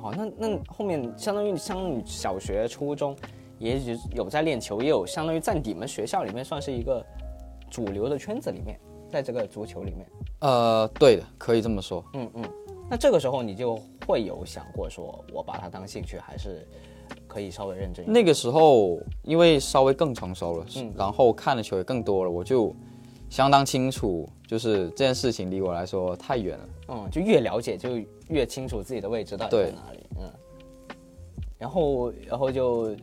[0.00, 3.16] 好，那那后面相当于相当于小学、初中，
[3.58, 7.04] 也许有在练球，也有相当于在你们学校里面算是一个
[7.70, 8.78] 主流的圈子里面，
[9.10, 10.06] 在这个足球里面，
[10.46, 12.04] 呃，对的，可以这么说。
[12.14, 12.44] 嗯嗯。
[12.88, 16.64] 那这个时候你就会有想过说，我把它当兴趣，还是
[17.26, 18.12] 可以稍微认真一点？
[18.12, 22.72] 那个时候因为稍微更成熟了，嗯然后看的球也更多了，我就
[23.28, 26.68] 相当清楚，就是这件事情离我来说太远了。
[26.90, 30.32] 嗯，就越了解就越清楚自己的位置到底在哪里，嗯。
[31.58, 32.94] 然后然后就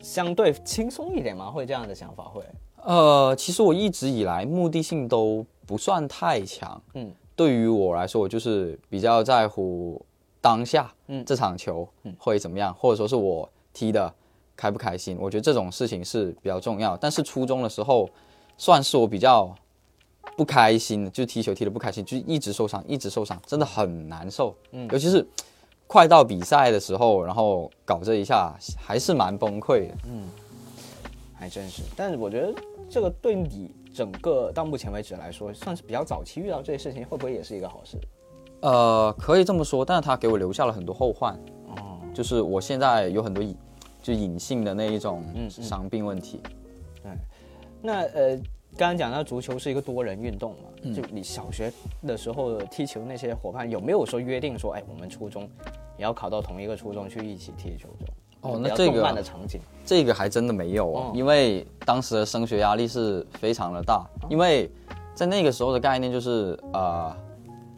[0.00, 2.42] 相对轻松一点嘛，会这样的想法会，
[2.82, 6.80] 呃，其实我一直以来目的性都不算太强。
[6.94, 10.04] 嗯，对于我来说，我就是比较在乎
[10.40, 14.12] 当下，嗯这场球会怎么样，或者说是我踢的
[14.56, 16.96] 开不开心，我觉得这种事情是比较重要。
[16.96, 18.08] 但是初中的时候，
[18.58, 19.54] 算是我比较
[20.36, 24.54] 不开心的，就踢球踢的不开心，就一直受伤，一直受伤，真的很难受。
[24.72, 25.26] 嗯，尤其是
[25.86, 29.94] 快到比赛的时候，然后搞这一下，还是蛮崩溃的。
[30.06, 30.28] 嗯
[31.34, 31.82] 还真是。
[31.96, 32.54] 但是我觉得
[32.88, 37.98] 这个对你整个到目前为止来说，算是比较早期遇到这些事情，会不会也是一个好事？
[38.60, 41.34] 呃，可以这么说，但是他给我留下了很多后患。
[41.66, 43.56] 哦，就是我现在有很多隐，
[44.00, 46.40] 就隐性的那一种嗯伤病问题。
[47.02, 47.12] 对
[47.82, 48.36] 那呃，
[48.76, 51.72] 刚刚讲到足球是一个多人运动嘛，嗯就你小学
[52.06, 55.42] 的时候踢球那些伙伴有没有说约定说，哎，我们初中
[55.98, 58.14] 也要考到同一个初中去一起踢球这种？
[58.42, 64.70] 哦那这个动漫的场景，这个还真的没有哦，哦因为当时的升学压力是非常的大，因为
[65.14, 67.14] 在那个时候的概念就是呃，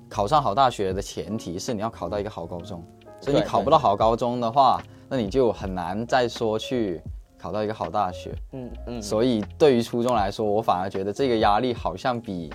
[0.08, 2.82] 考上好大学的前提是你要考到一个好高中，
[3.20, 7.00] 所以你考不到好高中的话，那你就很难再说去
[7.38, 8.34] 考到一个好大学。
[8.52, 12.52] 嗯嗯，所以对于初中来说，我反而觉得这个压力好像比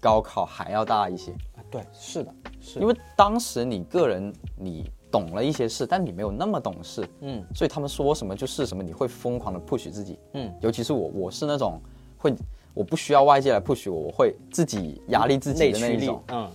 [0.00, 1.34] 高考还要大一些。
[1.70, 7.44] 对，是的，是因为当时你个人你懂了一些事，但你没有那么懂事，嗯。
[7.54, 11.78] 所以他们说什么就是什么，你会疯狂的 push 自己，嗯，尤其是我，我是那种
[12.16, 12.34] 会
[12.72, 16.50] 我不需要外界来 push 我，我会自己压力自己的那一种，，嗯。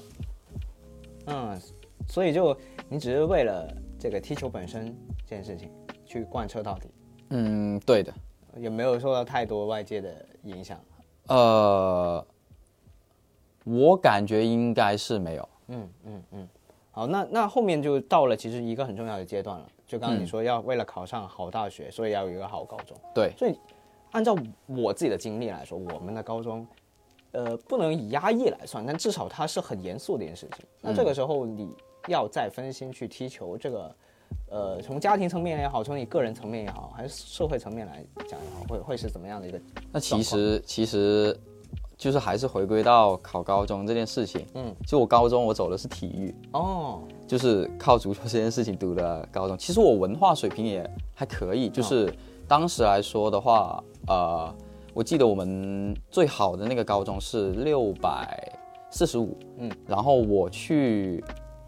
[1.27, 1.61] 嗯，
[2.07, 2.57] 所以就
[2.89, 5.69] 你只是为了这个踢球本身这件事情
[6.05, 6.89] 去贯彻到底，
[7.29, 8.13] 嗯，对的，
[8.57, 10.79] 也没有受到太多外界的影响。
[11.27, 12.25] 呃，
[13.65, 16.47] 我感觉应该是没有，嗯嗯嗯，
[16.97, 22.97] 好，那那后面就到了其实一个很重要的阶段了，就刚刚你说要为了考上好大学，所以要有一个好高中。
[23.13, 23.55] 对，所以
[24.09, 26.65] 按照我自己的经历来说，我们的高中，
[27.33, 30.65] 呃，不能以压抑来算，但至少它是很严肃的一件事情。
[30.81, 31.69] 那这个时候你
[32.07, 33.95] 要再分心去踢球，这个，
[34.49, 39.61] 呃，从家庭层面也好，从你个人层面也好，还是社会层面来讲也好，会会是怎么样的一个？
[39.91, 41.39] 那其实其实
[41.97, 49.57] 就是还是回归到考高中这件事情，嗯，就我高中我走的是体育，哦，就是靠足球这件事情读的高中。
[49.57, 52.13] 其实我文化水平也还可以，就是
[52.47, 54.53] 当时来说的话，呃，
[54.93, 58.47] 我记得我们最好的那个高中是六百
[58.91, 61.23] 四十五，嗯，然后我去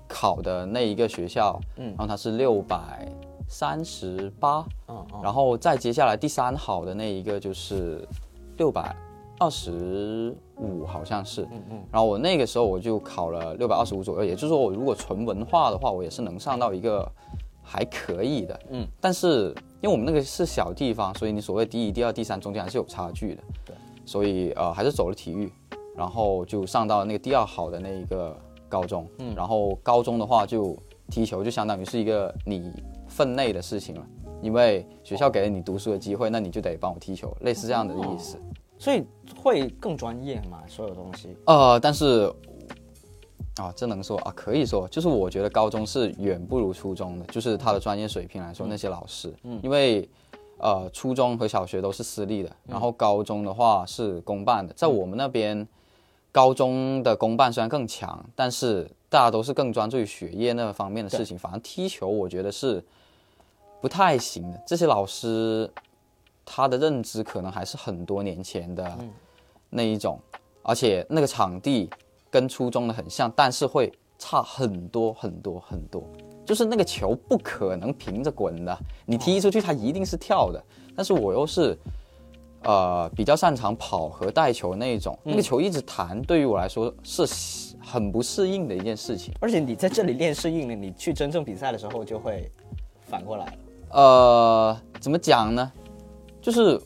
[0.08, 1.88] 考的那一个学校，嗯。
[1.88, 3.12] 然后它是六百
[3.48, 8.08] 三十八，嗯嗯，然后再接下来第三好的那一个就是
[8.58, 8.96] 六百
[9.40, 11.44] 二十五，好像是。
[11.44, 17.10] 嗯嗯然后我那个时候我就考了六百二十五左右，也就是说我如果纯文化的话，我也是能上到一个
[17.64, 18.60] 还可以的。
[18.70, 23.44] 嗯，但是因为我们那个是小地方，所以你所谓第一、第二、第三中间还是有差距的。
[23.66, 23.76] 对，
[24.06, 25.52] 所以呃还是走了体育，
[25.96, 28.36] 然后就上到那个第二好的那一个
[28.68, 29.08] 高中。
[29.20, 30.78] 嗯，然后高中的话就
[31.10, 32.72] 踢球就相当于是一个你
[33.08, 34.06] 分内的事情了。
[34.42, 38.38] 因为学校给了你读书的机会，那你就得帮我踢球，类似这样的意思。
[38.80, 39.06] 所以
[39.40, 41.36] 会更专业嘛，所有东西。
[41.46, 42.34] 呃，但是
[43.58, 50.10] 啊，这能说啊，可以说，就是我觉得高中是远不如初中的，就是他的专业水平来说，那些老师，嗯，因为
[50.60, 55.68] 呃，初中和小学都是私立的，然后高中的话是公办的，在我们那边，
[56.32, 62.82] 高中的公办虽然更强，但是大家都是更专注于学业那方面的事情，反正踢球我觉得是
[63.82, 65.70] 不太行的，这些老师
[66.52, 68.98] 他的认知可能还是很多年前的
[69.70, 70.20] 那一种，
[70.64, 71.88] 而且那个场地
[72.32, 76.04] 跟初中的很像，但是会差很多很多很多。
[76.44, 80.60] 就是那个球不可能平着滚的，你踢出去它一定是跳的。
[80.96, 81.78] 但是我又是，
[82.64, 87.28] 呃，比较擅长跑和带球那一种，那个球一直弹，对于我来说是
[87.80, 89.32] 很不适应的一件事情。
[89.40, 92.52] 而且你在这里练适应了，你去真正比赛的时候就会
[93.04, 93.54] 反过来了。
[93.92, 95.72] 呃，怎么讲呢？
[96.42, 96.80] 就是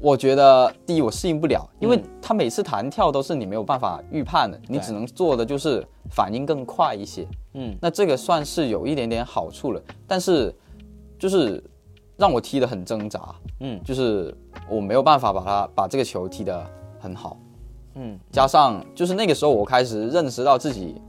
[0.00, 7.26] 我觉得第一我适应不了，因为嗯他每次弹跳都是你没有办法预判的，你只能做的就是反应更快一些。
[7.54, 10.54] 嗯，那这个算是有一点点好处了，但是
[11.18, 11.62] 就是
[12.16, 13.78] 让我踢得很挣扎，嗯。
[13.84, 14.34] 就是
[14.68, 16.64] 我没有办法把它把这个球踢得
[16.98, 17.36] 很好，
[17.94, 21.00] 嗯，加上就是那个时候我开始认识到自己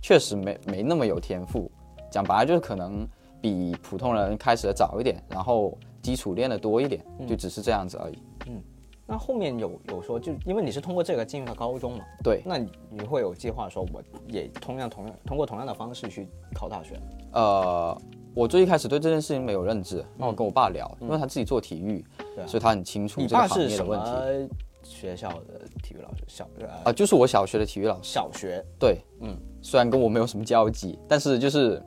[0.00, 1.70] 确实没没那么有天赋，
[2.10, 3.06] 讲白了就是可能
[3.40, 8.18] 比普通人开始的早一点，然后基础练的多一点，就只是这样子而已。
[8.46, 8.62] 嗯
[9.10, 17.00] 那后面有有说，就因为你是通过这个进入到高中嘛，对，那你你会有计划说，我也同样同样通过同样的方式去考大学？
[17.32, 17.98] 呃，
[18.34, 22.04] 我最一开始对这件事情没有认知，那我跟我爸聊，因为他自己做体育，
[22.46, 24.10] 所以他很清楚你这个行爸是什业的问题。
[24.10, 26.22] 么学校的体育老师？
[26.26, 28.12] 小呃啊、就是我小学的体育老师。
[28.12, 31.82] 小学，对，嗯，虽然跟我没有什么交集，但是就是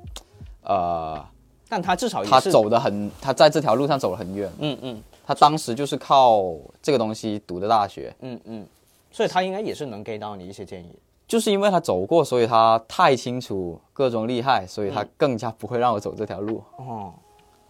[0.63, 1.23] 呃，
[1.71, 4.51] 但他至少也他，走的很，他在这条路上走了很远。
[4.59, 8.67] 嗯嗯他当时就是靠这个东西读的大学，嗯嗯，
[9.09, 10.93] 所以他应该也是能给到你一些建议。
[11.25, 16.61] 就是因为他走过，所以他太清楚各种厉害，所以他更加不会让我走这条路。
[16.75, 17.13] 哦，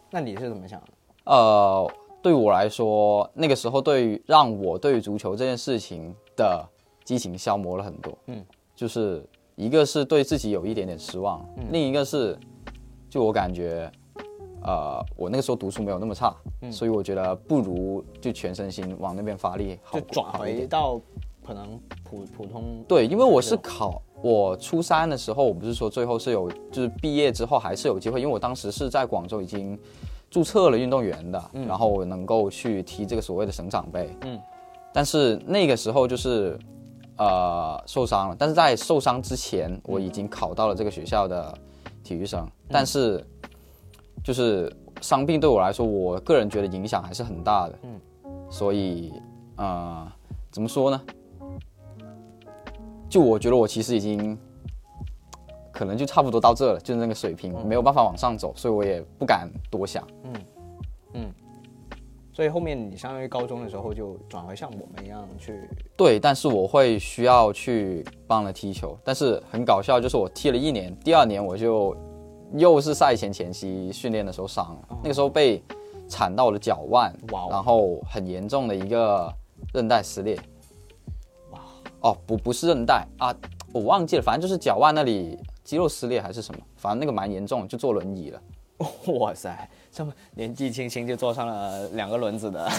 [0.09, 0.87] 那你是怎么想的？
[1.25, 1.91] 呃，
[2.23, 6.67] 对我来说，那个时候对于让我对于足球这件事情的
[7.03, 8.17] 激情消磨了很多。
[8.25, 8.43] 嗯，
[8.75, 9.23] 就是
[9.55, 12.35] 一个是对自己有一点点失望，另一个是
[13.11, 13.91] 就我感觉，
[14.63, 16.33] 呃，我那个时候读书没有那么差，
[16.71, 20.31] 所以我觉得不如就全身心往那边发力好就转。
[20.31, 20.97] 回到
[21.45, 29.77] 可能普普通对，因为我是考我初三的时候，我不是说最后是有，就是毕业之后还是有机会，因为我当时是在广州已经
[30.29, 34.39] 注册了运动员的，然后我能够去踢这个所谓的省长杯，嗯，
[34.93, 36.57] 但是那个时候就是
[37.17, 41.53] 呃受伤了，但是在受伤之前，我已经考到了这个学校的
[42.03, 43.23] 体育生，但是
[44.23, 47.99] 就是伤病对我来说，我个人觉得影响还是很大的，嗯，
[48.49, 49.13] 所以
[49.55, 50.11] 呃
[50.51, 51.01] 怎么说呢？
[53.09, 54.37] 就我觉得我其实已经
[55.71, 60.05] 可能就差不多到这了，就是那个水平，没有办法往上走，所以我也不敢多想。
[62.33, 71.95] 所以后面你相当于高中的时候就转回像我们一样去，对，但是我会需要去帮了踢球，但是很搞笑，就是我踢了一年，第二年我就
[72.53, 75.61] 又是赛前前期训练的时候伤了，那个时候被
[76.07, 77.13] 铲到我的脚腕，
[77.49, 79.31] 然后很严重的一个
[79.73, 80.37] 韧带撕裂。
[81.51, 81.59] 哇，
[82.01, 83.35] 哦，不不是韧带啊，
[83.73, 88.41] 我忘记了，反正就是脚腕那里肌肉撕裂还是什么，反正那个蛮严重，就坐轮椅了。
[89.19, 92.69] 哇塞，这么年纪轻轻就坐上了两个轮子的，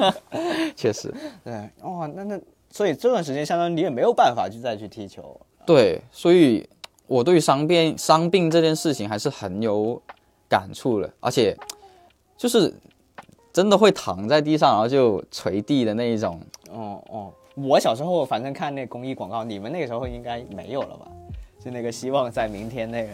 [0.74, 1.12] 确实，
[1.44, 2.40] 对，哦，那那
[2.70, 6.68] 所以这段时间相当于你也没有办法去再去踢球，对，所以
[7.06, 10.00] 我对于伤病伤病这件事情还是很有
[10.48, 11.56] 感触的，而且
[12.36, 12.72] 就是
[13.52, 16.40] 真的会躺在地上，然后就捶地的那一种。
[16.70, 21.06] 哦哦，我小时候反正看那公益广告，你们那个时候应该没有了吧？
[21.64, 23.08] 就那个希望在明天那个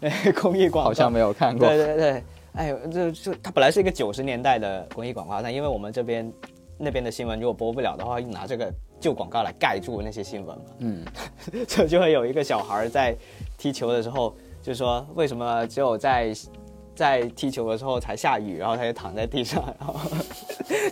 [0.00, 1.68] 那个 公益广告，好像没有看过。
[1.68, 2.24] 对对对，
[2.54, 6.32] 哎呦，这就它本来是一个九十年代的公益广告，但因为我们这边
[6.78, 10.64] 那边的新闻如果播不了的话，就拿这个旧广告来盖住那些新闻嘛。
[10.78, 11.04] 嗯，
[11.66, 13.16] 就就会有一个小孩在
[13.56, 16.32] 踢球的时候，就说为什么只有在
[16.94, 19.98] 在踢球的时候才下雨，然后他就躺在地上，然后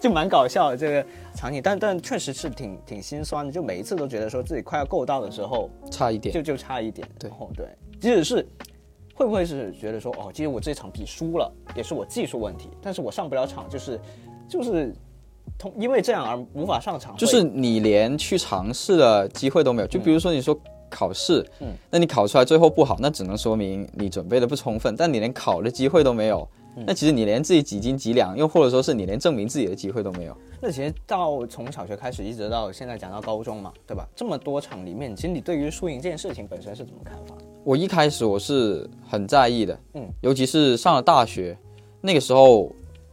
[0.01, 6.33] 就蛮搞笑的这个场景，但但确实是挺挺心酸的，就每一次都觉得说自己快要够到的时候，差一点。
[6.35, 7.07] 就就差一点。
[7.18, 7.66] 对对，
[8.01, 8.49] 即使是
[9.20, 14.00] 会不会是觉得说，哦，其实我这场比输了，也是我技术问题，但是我上不了场，就是
[14.48, 14.94] 就是
[15.59, 19.88] 通因为这样而无法上场，就是你连去尝试的机会都没有。
[19.88, 24.96] 就比如说你说考试，嗯那你考出来最后不好，那只能说明你准备的不充分。
[24.96, 30.35] 但你连考的机会都没有，嗯那其实你连自己几斤几两，又或者说是你连证明自己的机会都没有。
[30.62, 34.09] 那其实到从小学开始，一直到现在讲到高中嘛，对吧？
[34.16, 37.35] 这么多场里面，其实你对于输赢这件事情本身是怎么看法？
[37.64, 41.57] 我一开始我是很在意的，嗯，尤其是上了大学，
[42.01, 42.70] 那个时候，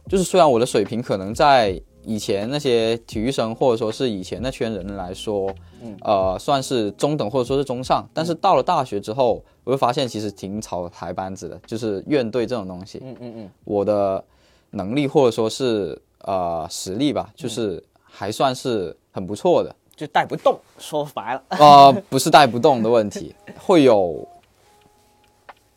[0.08, 5.96] 就是虽然我的水平可能在以前那些体育生或者说是以前那圈人来说，嗯。
[6.00, 14.24] 呃，算是中等或者说是中上，但是到了大学之后，我会发现其实挺草台班子的，就是院队这种东西，嗯嗯嗯，我的
[14.70, 19.74] 能力或者说是呃实力吧，就是还算是很不错的。
[19.94, 24.26] 就带不动，说白了，呃，不是带不动的问题，会有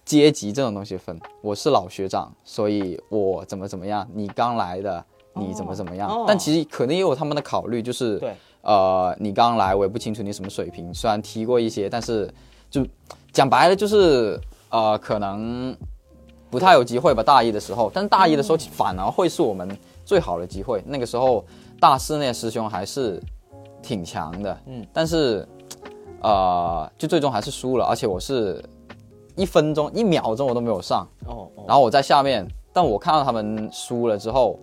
[0.06, 1.20] 阶级这种东西分。
[1.42, 6.10] 我是老学长，所以我怎么怎么样，你刚来的，你怎么怎么样。
[6.10, 12.32] 哦但其实可能也有他们的考虑，就是对，呃，你刚来，我也不清楚你什么水平，虽然踢过一些，但是
[12.70, 12.86] 就
[13.32, 15.76] 讲白了就是呃，可能
[16.50, 17.24] 不太有机会吧。
[17.24, 20.84] 大一的时候，但是大一的时候反而会是我们最好的机会。
[20.86, 21.46] 那个时候
[21.80, 23.22] 大四那些师兄还是
[23.82, 25.48] 挺强的，嗯，但是
[26.22, 28.64] 呃，就最终还是输了，而且我是
[29.42, 34.60] 一分钟、一秒钟我都没有上，哦哦，然后我在下面，但我看到他们输了之后，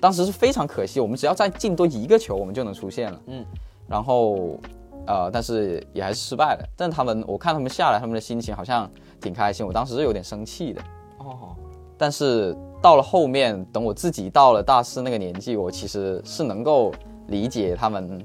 [0.00, 3.20] 当时是非常可惜，我们只要再进多一个球，我们就能出线了。
[3.26, 3.44] 嗯，
[3.86, 4.58] 然后
[5.06, 6.66] 呃，但是也还是失败了。
[6.74, 10.80] 但他们，我看他们下来，他们的心情好像挺开心，我当时是有点生气的。
[11.18, 11.54] 哦，
[11.98, 16.90] 但是到了后面，等我自己到了大四那个年纪，我其实是能够
[17.26, 18.24] 理解他们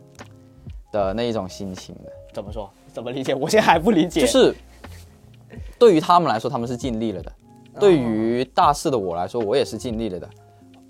[0.90, 2.12] 的那一种心情的。
[2.34, 2.70] 怎么说？
[2.94, 3.36] 怎么理解？
[3.36, 4.22] 我现在还不理解。
[4.22, 4.56] 就是
[5.80, 7.32] 对于他们来说，他们是尽力了的；
[7.80, 10.30] 对于大四的我来说，我也是尽力了的。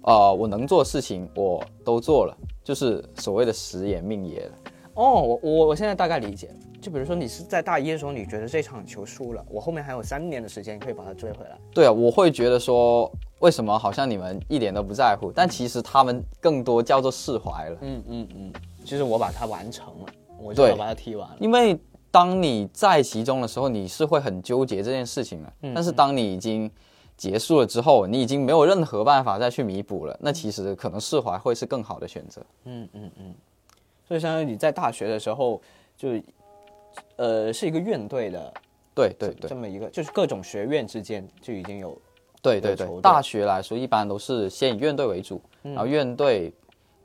[0.04, 4.52] 呃，我能做的事情我都做了，就是所谓的时也命也了。
[4.94, 6.54] 哦，我我我现在大概理解了。
[6.80, 11.58] 就比如说你是在大一的时候，你觉得这场球输了，我后面还有三年的时间可以把它追回来。
[11.74, 17.78] 对啊，我会觉得说，为什么好像你们一点都不在乎，但其实他们更多叫做释怀了。
[17.82, 18.54] 嗯嗯嗯，
[18.86, 20.06] 就是我把它完成了，
[20.40, 21.36] 我就要把它踢完了。
[21.40, 21.78] 因为
[22.18, 25.54] 当你在其中的时候，你是会很纠结这件事情的。
[25.76, 26.70] 但是当你已经
[27.16, 32.44] 结束了之后，你已经没有任何办法再去弥补了，那其实可能释怀会是更好的选择。
[32.64, 33.36] 嗯嗯嗯。
[34.08, 35.62] 所以相当于你在大学的时候，
[35.96, 36.20] 就
[37.18, 38.52] 呃是一个院队的
[38.96, 39.48] 对对对。
[39.48, 41.96] 这么一个，就是各种学院之间就已经有
[42.42, 46.52] 对对对，大学来说一般都是先以院队为主，然后院队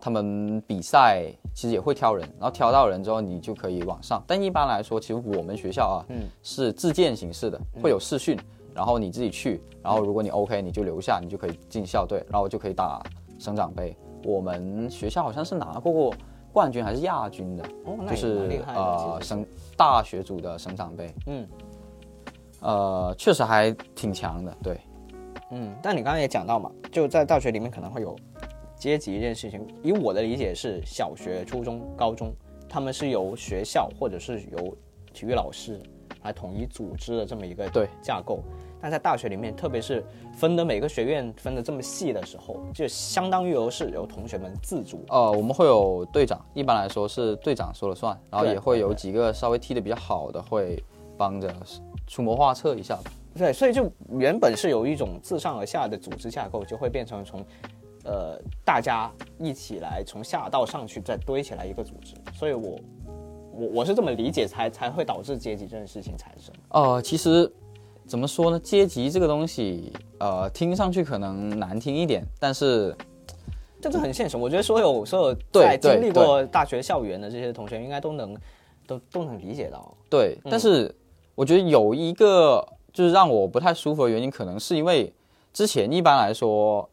[0.05, 4.21] 他们比赛其实也会挑人，然后挑到人之后你就可以往上。
[4.27, 8.37] 但一般来说，其实我们学校啊，嗯是自荐形式的，会有试训，
[8.75, 13.01] 然后你自己去，然后如果你 OK，你就留下，你就可以进校队，然后就可以打
[13.39, 13.97] 省长杯。
[14.25, 16.13] 我们学校好像是拿过
[16.53, 17.65] 冠军还是亚军的，
[18.11, 18.81] 就是蛮厉害的。
[18.81, 19.47] 呃其实省
[19.77, 21.49] 大学组的省长杯，嗯
[22.61, 24.81] 呃，确实还挺强的，对。
[25.53, 28.17] 嗯，但你刚刚也讲到嘛，就在大学里面可能会有
[28.83, 29.65] 阶级这件事情。
[29.81, 32.33] 以我的理解是，小学、初中、高中，
[32.69, 34.77] 他们是由学校或者是由
[35.13, 35.81] 体育老师
[36.25, 38.41] 来统一组织的这么一个对架构。
[38.81, 40.05] 但在大学里面，特别是
[40.35, 45.05] 分的每个学院分的这么细的时候，就相当于由是由同学们自主。
[45.11, 50.83] 呃，我们会有队长，一般来说是队长说了算，然后也会有几个稍微踢的比较好的会
[51.17, 51.55] 帮着
[52.09, 53.13] 出谋划策一下吧。
[53.37, 57.41] 对，所以就原本是有一种自上而下的组织架构，就会变成从，
[58.05, 62.15] 呃，大家一起来从下到上去再堆起来一个组织。
[62.35, 62.79] 所以我
[63.53, 66.53] 我我是这么理解才才会导致阶级这件事情产生。
[66.71, 67.51] 呃，其实
[68.07, 72.97] 怎么说呢，阶级这个东西，呃，听上去可能难听一点，但是
[73.81, 78.37] 这是很现实，我觉得所有所有对在经历过大学校园的这些同学，应该都能
[78.87, 79.95] 都都能理解到。
[80.09, 80.95] 对，但是
[81.35, 85.13] 我觉得有一个就是让我不太舒服的原因，可能是因为
[85.53, 86.89] 之前一般来说，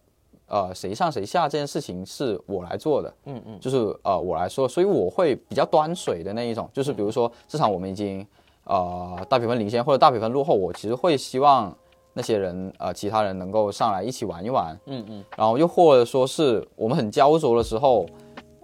[0.50, 8.26] 呃，谁上谁下这件事情是我来做的，嗯嗯，就是呃我来说，所以我会比较端水的那一种，就是比如说这场我们已经
[8.64, 11.76] 呃大比分领先或者大比分落后，我其实会希望
[12.14, 18.08] 那些人呃其他人能够上来一起玩一玩，嗯嗯，然后又或者说是我们很焦灼的时候，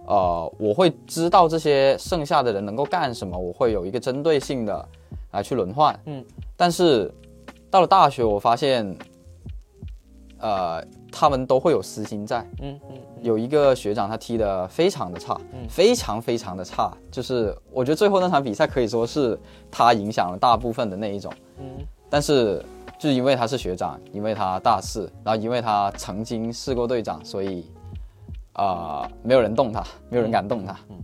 [0.06, 4.88] 呃，我会知道这些剩下的人能够干什么，我会有一个针对性的
[5.30, 5.98] 来去轮换。
[6.06, 6.24] 嗯，
[6.56, 7.12] 但是
[7.70, 8.96] 到了大学，我发现，
[10.38, 12.44] 呃，他们都会有私心在。
[12.60, 19.36] 嗯嗯有一个学长他踢得非常的差，非常非常的差，就是我觉得最后那场比赛可以说是
[19.70, 21.32] 他影响了大部分的那一种。
[21.58, 21.64] 嗯，
[22.08, 22.64] 但是
[22.98, 27.66] 就是因为他是学长，因为他大四，然后因为他曾经试过队长，所以
[28.52, 30.96] 啊、呃没有人动他，没有人敢动他，嗯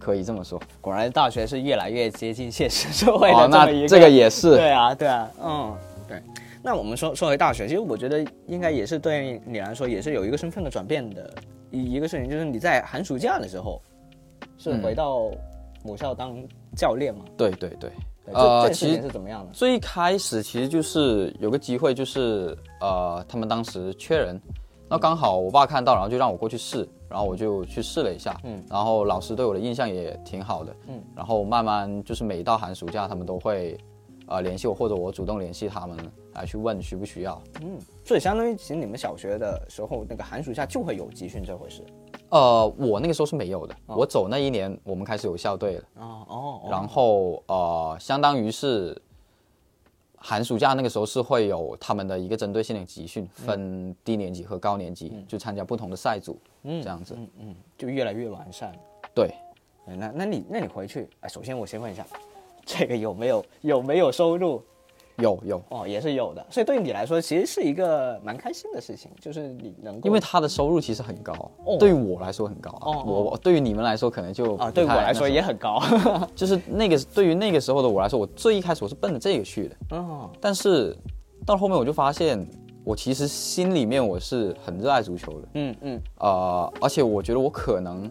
[0.00, 0.60] 可以这么说。
[0.80, 3.88] 果然大学是越来越接近现实社会的哦，那这么一个。
[3.88, 5.76] 这个也是，对啊，对啊，嗯，
[6.08, 6.22] 对。
[6.68, 11.32] 那我们说说回大学，其实我觉得应该也是对你来说也是有一个身份的转变的
[11.70, 13.80] 一一个事情，就是你在寒暑假的时候
[14.58, 15.30] 是嗯回到
[15.82, 16.36] 母校当
[16.76, 17.24] 教练嘛？
[17.38, 17.90] 对对对。
[18.34, 19.52] 呃，这件事其实是怎么样的？
[19.54, 24.38] 最开始其实就是有个机会，就是呃，他们当时缺人，
[24.90, 33.74] 那刚好我爸看到，然后就让我过去试，然后我就去试了一下，嗯，然后老师对我的印象也挺好的，嗯，然后慢慢就是每到寒暑假，他们都会
[34.28, 35.96] 呃联系我，或者我主动联系他们
[36.34, 37.42] 来去问需不需要。
[37.62, 41.82] 嗯，所以相当于其实你们小学的时候，那个寒暑假就会有集训这回事。
[42.30, 49.00] 呃，我那个时候是没有的，我走那一年我们开始有校队了，哦哦，然后呃，相当于是
[50.16, 57.14] 寒暑假那个时候是会有他们的一个针对性的集训，分低年级和高年级，就参加不同的赛组，嗯这样子。
[57.16, 58.72] 嗯嗯，就越来越完善。
[59.14, 59.30] 对，
[59.86, 62.06] 哎那那你那你回去，哎，首先我先问一下，
[62.68, 64.62] 这个有没有有没有收入？
[65.16, 71.32] 有有，哦，也是有的，所以对你来说，其实是一个蛮开心的事情，就是你能够因为他的收入其实很高，
[71.64, 73.02] 哦对于我来说很高啊。
[73.04, 75.82] 我我对于你们来说可能就啊，对我来说也很高。
[76.36, 80.96] 就是那个对于那个时候的我来说，我最一开始我是奔着这个去的，嗯但是
[81.44, 82.48] 到后面我就发现，
[82.84, 85.48] 我其实心里面我是很热爱足球的。
[85.54, 88.08] 嗯嗯呃，而且我觉得我可能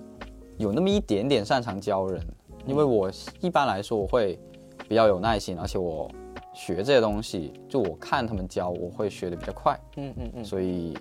[0.57, 2.21] 有那么一点点擅长教人，
[2.67, 3.09] 因为我
[3.39, 4.37] 一般来说我会
[4.87, 6.11] 比较有耐心，而且我
[6.53, 10.93] 学这些东西，就我看他们教，我会学的比较快，嗯嗯嗯，所以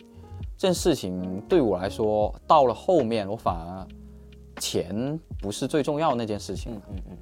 [0.57, 3.87] 这件事情对我来说，到了后面我反而
[4.61, 6.83] 钱不是最重要的那件事情了。
[6.91, 7.17] 嗯嗯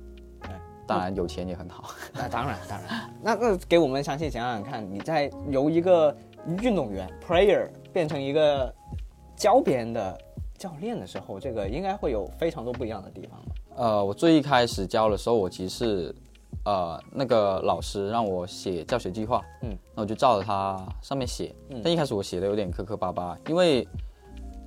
[0.86, 1.94] 当然有钱也很好。
[2.12, 6.14] 那 当然当然，那那给我们详细讲讲看，你在由一个
[6.60, 8.70] 运动员 player 变成一个
[9.34, 10.20] 教别人的
[10.58, 13.54] 教练的时候，这个应该会有非常多不一样的地方吧？
[13.76, 16.14] 呃，我最一开始教的时候，我其实是
[16.64, 21.80] 呃那个老师让我写教学计划，嗯，那我就照着他上面写，嗯。
[21.82, 23.86] 但一开始我写的有点磕磕巴巴，因为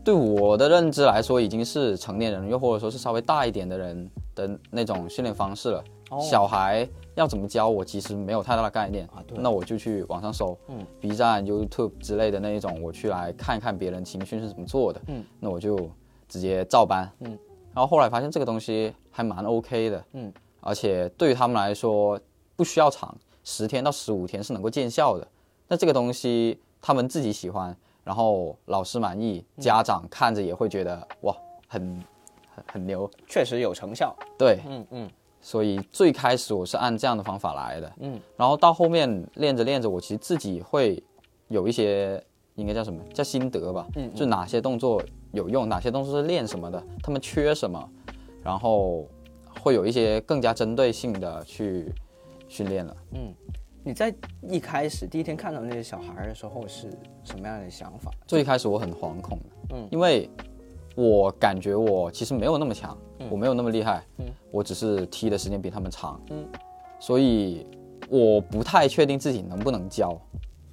[0.03, 5.83] 对我的认知来说，已经是成年人，又或者说是稍微大一点的人的那种训练方式了。
[6.09, 6.19] 哦。
[6.21, 9.05] 小孩要怎么教，我其实没有太大的概念。
[9.07, 9.37] 啊对。
[9.39, 15.89] 那我就去网上搜，嗯，B 站、YouTube 之类的那一种，我去来看一看别人情训是怎么做的，嗯，那我就
[16.29, 17.37] 直接照搬，嗯，
[17.77, 22.19] 然后后来发现这个东西还蛮 OK 的，嗯，而且对于他们来说
[22.55, 25.27] 不需要长，十天到十五天是能够见效的。
[25.67, 29.61] 那这个东西他们自己喜欢，然后老师满意，嗯。
[29.61, 32.03] 家长看着也会觉得哇，很
[32.55, 34.15] 很很牛，确实有成效。
[34.39, 35.09] 对，嗯嗯。
[35.39, 41.03] 所以最开始我是按这样的方法来的，嗯，然后到后面练着练着，我其实自己会
[41.47, 42.19] 有一些
[42.55, 44.15] 应该叫什么叫心得吧，嗯嗯。
[44.15, 44.99] 就哪些动作
[45.37, 47.89] 有用，哪些东西是练什么的，他们缺什么，
[48.43, 49.07] 然后
[49.61, 51.93] 会有一些更加针对性的去
[52.49, 52.97] 训练了。
[53.13, 53.33] 嗯，
[53.83, 54.13] 你在
[54.49, 56.89] 一开始第一天看到那些小孩的时候是
[57.23, 58.11] 什么样的想法？
[58.25, 60.29] 最一开始我很惶恐的，嗯因为
[60.95, 66.43] 我感觉我其实没有那么强，嗯我没有那么厉害，嗯我只是踢的时间比他们长，嗯，
[66.99, 67.67] 所以
[68.09, 70.19] 我不太确定自己能不能教。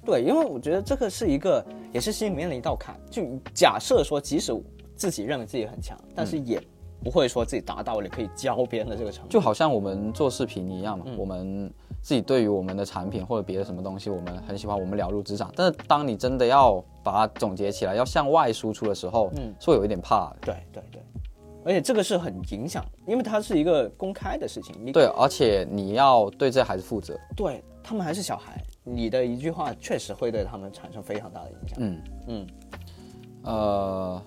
[0.05, 2.95] 对，因为我觉得这个是一个也是心里面的一道坎。
[3.09, 4.53] 就假设说，即使
[4.95, 6.61] 自己认为自己很强，但是也
[7.03, 9.29] 不会说自己达到了可以教别人的这个程度。
[9.29, 15.51] 就好像我们做视频一样嘛，嗯我们自己对于我们的产品或者别的什么东西，我们很喜欢，我们了如指掌。
[15.55, 20.37] 但是当你真的要把它总结起来，要向外输出的时候，嗯是会有一点怕的。
[20.41, 21.01] 对对对，
[21.63, 24.75] 而且这个是很影响，因为它是一个公开的事情。
[24.79, 27.19] 你对，而且你要对这孩子负责。
[27.35, 31.77] 对他们还是小孩，你的一句话确实会对他们产生非常大的影响。
[31.79, 32.47] 嗯嗯
[33.43, 34.21] 呃，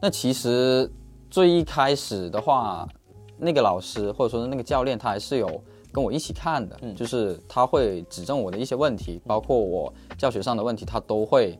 [0.00, 0.90] 那其实
[1.30, 2.88] 最一开始的话，
[3.36, 5.62] 那个老师或者说是那个教练，他还是有
[5.92, 11.58] 跟我一起看的，嗯就是他会指正我的一些问题，包括我教学上的问题，他都会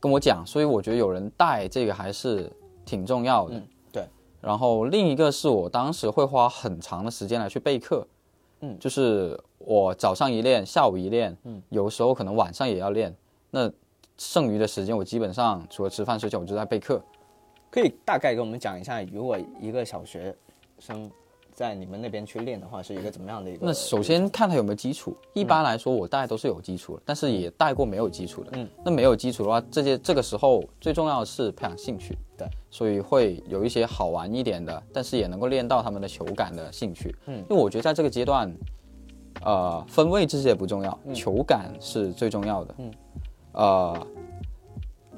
[0.00, 0.44] 跟我讲。
[0.44, 2.50] 所以我觉得有人带这个还是
[2.84, 3.54] 挺重要的。
[3.56, 4.04] 嗯对。
[4.40, 8.06] 然后另一个是我当时会花很长的时间来去备课，
[8.60, 13.14] 嗯就是我早上一练，下午一练，嗯，有时候可能晚上也要练。
[13.50, 13.70] 那
[14.18, 17.02] 剩余的时间，我基本上除了吃饭睡觉，我就在备课。
[17.70, 20.34] 可以大概给我们讲一下，如果一个小学
[20.78, 21.10] 生
[21.54, 23.66] 在你们那边去练的话，是一个怎么样的一个？
[23.66, 25.16] 那首先看他有没有基础。
[25.32, 28.50] 一般来说，我带都是有基础的，但是也带过没有基础的。
[28.54, 32.16] 嗯，那没有基础的话，这些这个时候最重要的是培养兴趣。
[32.36, 37.14] 对，所以会有一些好玩一点的，但是也能够练到他们的球感的兴趣。
[37.26, 38.54] 嗯因为我觉得在这个阶段，
[39.44, 42.74] 呃，分位这些不重要，嗯球感是最重要的。
[42.78, 42.90] 嗯，
[43.52, 44.06] 呃，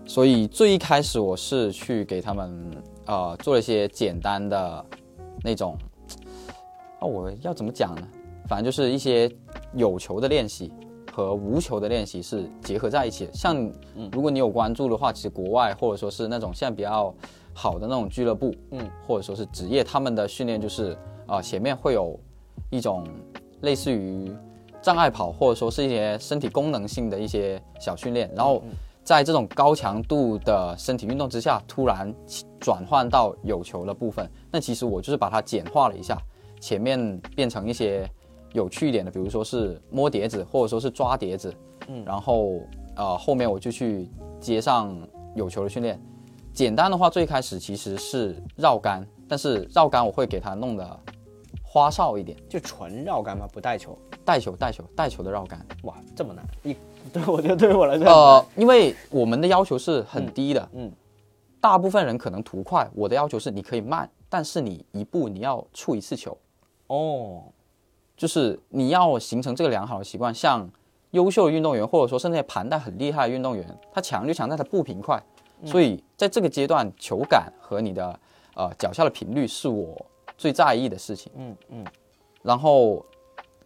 [0.07, 2.71] 所以最一开始我是去给他们
[3.07, 4.85] 呃做了一些简单的
[5.43, 5.77] 那种，
[7.01, 8.09] 哦，我要怎么讲呢？
[8.47, 9.31] 反正就是一些
[9.73, 10.71] 有球的练习
[11.13, 13.33] 和无球的练习是结合在一起的。
[13.33, 13.57] 像
[14.13, 17.15] 如果你有关注的话，其实国外或者说是那种现在比较
[17.55, 20.93] 好的那种俱乐部，嗯，或者说是职业，他们的训练就是
[21.27, 22.19] 啊、呃前面会有
[22.69, 23.07] 一种
[23.65, 24.33] 类似于
[24.81, 28.63] 障碍跑，或者说是一些身体功能性的一些小训练，然后
[29.03, 32.15] 在这种高强度的身体运动之下，突然
[32.61, 36.17] 转换到有球的部分，那其实我就是把它简化了一下，
[36.61, 38.09] 前面变成一些
[38.53, 41.55] 有趣一点的，比如说是摸碟子，或者说是抓碟子，
[41.89, 42.61] 嗯然后
[42.97, 44.09] 呃后面我就去
[44.41, 44.97] 接上
[45.35, 46.01] 有球的训练。
[46.53, 51.01] 简单的话，最开始其实是绕杆，但是绕杆我会给它弄得
[51.75, 53.49] 花哨一点，就纯绕杆吗？
[53.53, 53.99] 不带球？
[54.25, 55.59] 带球带球带球的绕杆。
[55.83, 56.47] 哇，这么难？
[56.63, 56.77] 一
[57.13, 60.93] 对我觉得对于我来说，呃，因为我们的要求是很低的，嗯
[61.61, 66.39] 大部分人可能图快，我的要求是你可以慢，但是你一步你要触一次球，
[66.87, 67.43] 哦，
[68.17, 70.33] 就是你要形成这个良好的习惯。
[70.33, 70.71] 像
[71.11, 75.21] 优秀的运动员，或者说是那些盘带很厉害的运动员，他强就强在他步频快，
[75.65, 78.21] 所以在这个阶段，球感和你的
[78.55, 80.07] 呃脚下的频率是我
[80.37, 81.33] 最在意的事情。
[81.37, 81.85] 嗯嗯
[82.43, 83.05] 然后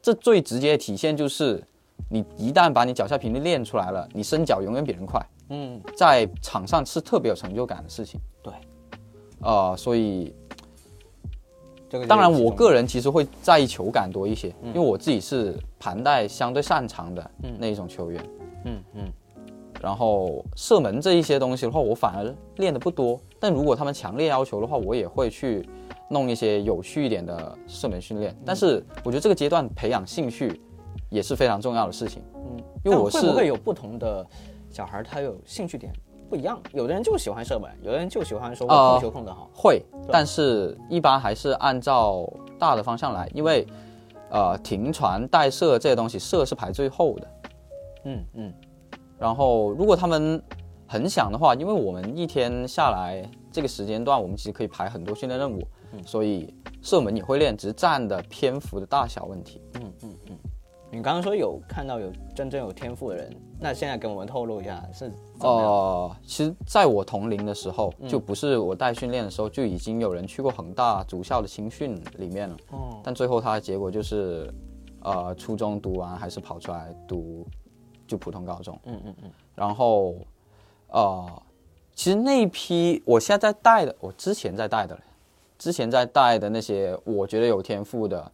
[0.00, 1.62] 这最直接的体现就是，
[2.08, 5.20] 你一旦把你脚下频率练出来了，你伸脚永远比人快。
[5.50, 8.20] 嗯，在场上是特别有成就感的事情。
[8.42, 8.52] 对，
[9.40, 10.34] 呃，所以
[11.88, 18.24] 这个当然我个人其实会在意球感多一些，因为我自己是盘带相对擅长的那一种球员。
[18.64, 19.12] 嗯嗯
[19.80, 23.18] 然后射门这一些东西的话，我反而练的不多。
[23.38, 25.66] 但如果他们强烈要求的话，我也会去
[26.10, 28.36] 弄一些有趣一点的射门训练。
[28.44, 30.60] 但是我觉得这个阶段培养兴趣
[31.10, 32.22] 也是非常重要的事情。
[32.34, 34.26] 嗯，因为我是但会不会有不同的
[34.70, 35.92] 小孩，他有兴趣点
[36.28, 39.50] 不一样，有的人就喜欢射门，有的人就喜欢说呃控球控得好。
[39.54, 43.66] 会，但是一般还是按照大的方向来，因为
[44.30, 47.28] 呃停传带射这些东西，射是排最后的。
[48.04, 48.54] 嗯嗯，
[49.18, 50.42] 然后如果他们
[50.86, 55.62] 很想的话，因为我们一天下来这个时间段，我们其实可以排很多训练任务，
[56.04, 59.60] 所以射门也会练，只是占的篇幅的大小问题。
[59.74, 60.38] 嗯嗯嗯
[60.90, 63.30] 你刚刚说有看到有真正有天赋的人，
[63.60, 66.10] 那现在跟我们透露一下是哦？
[66.10, 72.56] 呃，其实在我同龄的时候，就不是我带训练的时候，就已经有人去过恒大主校的青训里面了。
[72.70, 74.50] 哦，但最后他的结果就是，
[75.02, 77.46] 呃，初中读完还是跑出来读
[78.06, 78.80] 就普通高中。
[78.84, 80.14] 嗯嗯嗯，然后，
[80.86, 81.42] 呃，
[81.94, 84.98] 其实那一批我现在在带的，我之前在带的，
[85.58, 88.30] 之前在带的那些我觉得有天赋的，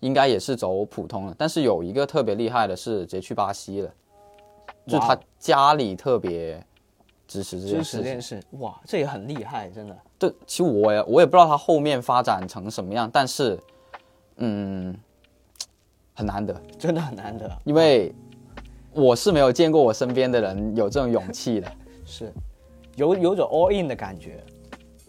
[0.00, 1.34] 应该也是走普通的。
[1.36, 3.90] 但是有一个特别厉害的是直接去巴西了，
[4.86, 6.64] 就他家里特别
[7.28, 7.96] 支持这件支事支。
[7.98, 9.96] 持这件事，哇，这也很厉害，真的。
[10.18, 13.58] 对，其实我也我也不知道他后面发展成什么样，但是，
[14.36, 14.96] 嗯，
[16.14, 18.14] 很难得，真的很难得，因为
[18.92, 21.70] 我是没有见过我身边的人有这种勇气的。
[22.06, 22.32] 是
[22.96, 24.42] 有有种 all in 的感觉。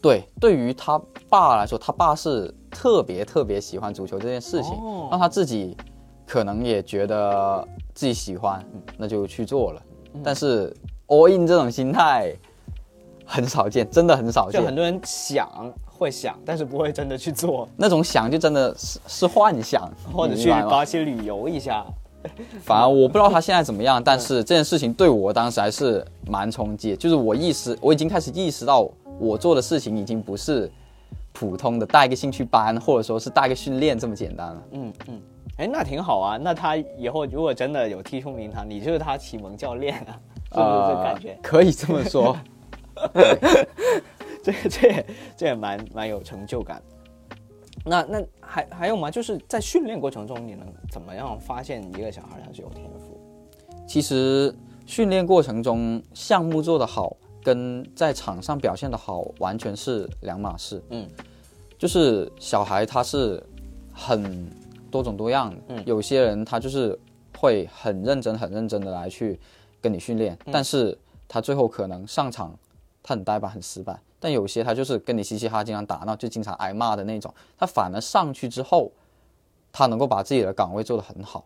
[0.04, 5.78] 对，对于他爸来说，他爸是特别特别喜欢足球这件事情，哦让他自己
[6.28, 9.82] 可能也觉得自己喜欢，嗯那就去做了。
[10.22, 10.76] 但是
[11.08, 12.36] all in 这种心态
[13.26, 14.60] 很少见，真的很少见。
[14.60, 15.50] 就很多人想
[15.86, 21.86] 会想，但是不会真的去做，那种想就真的是是幻想， 或者去巴西旅游一下。
[22.64, 28.90] 反而我不知道他现在怎么样， 但是这件事情对我当时还是蛮冲击，就是我意识，我已经开始意识到
[29.20, 30.72] 我做的事情已经不是
[31.32, 34.64] 普通的带个兴趣班，或者说是带个训练这么简单了。
[34.72, 35.22] 嗯嗯，
[35.58, 36.38] 哎，那挺好啊。
[36.38, 40.20] 那他以后如果真的有踢出名堂，你就是他启蒙教练啊，
[40.52, 41.30] 是不是这感觉？
[41.30, 42.38] 呃 可以这么说。
[44.44, 45.06] 这这
[45.38, 46.82] 这也蛮蛮有成就感。
[47.86, 49.10] 那那还还有吗？
[49.10, 53.20] 就是在训练过程中，你能怎么样发现一个小孩他是有天赋？
[53.88, 54.56] 其实
[54.86, 60.82] 训练过程中项目做得好，跟在场上表现的好完全是两码事。
[60.90, 61.08] 嗯，
[61.78, 63.44] 就是小孩他是
[63.94, 64.50] 很
[64.90, 66.98] 多种多样的，嗯有些人他就是
[67.38, 69.40] 会很认真、很认真的来去
[69.82, 72.58] 跟你训练，但是他最后可能上场
[73.04, 74.00] 他很呆板、很死板。
[74.20, 77.34] 但有些他就是跟你嘻嘻哈哈，经常打闹，就经常挨骂的那种。
[77.58, 78.90] 他反而上去之后，
[79.70, 81.46] 他能够把自己的岗位做得很好。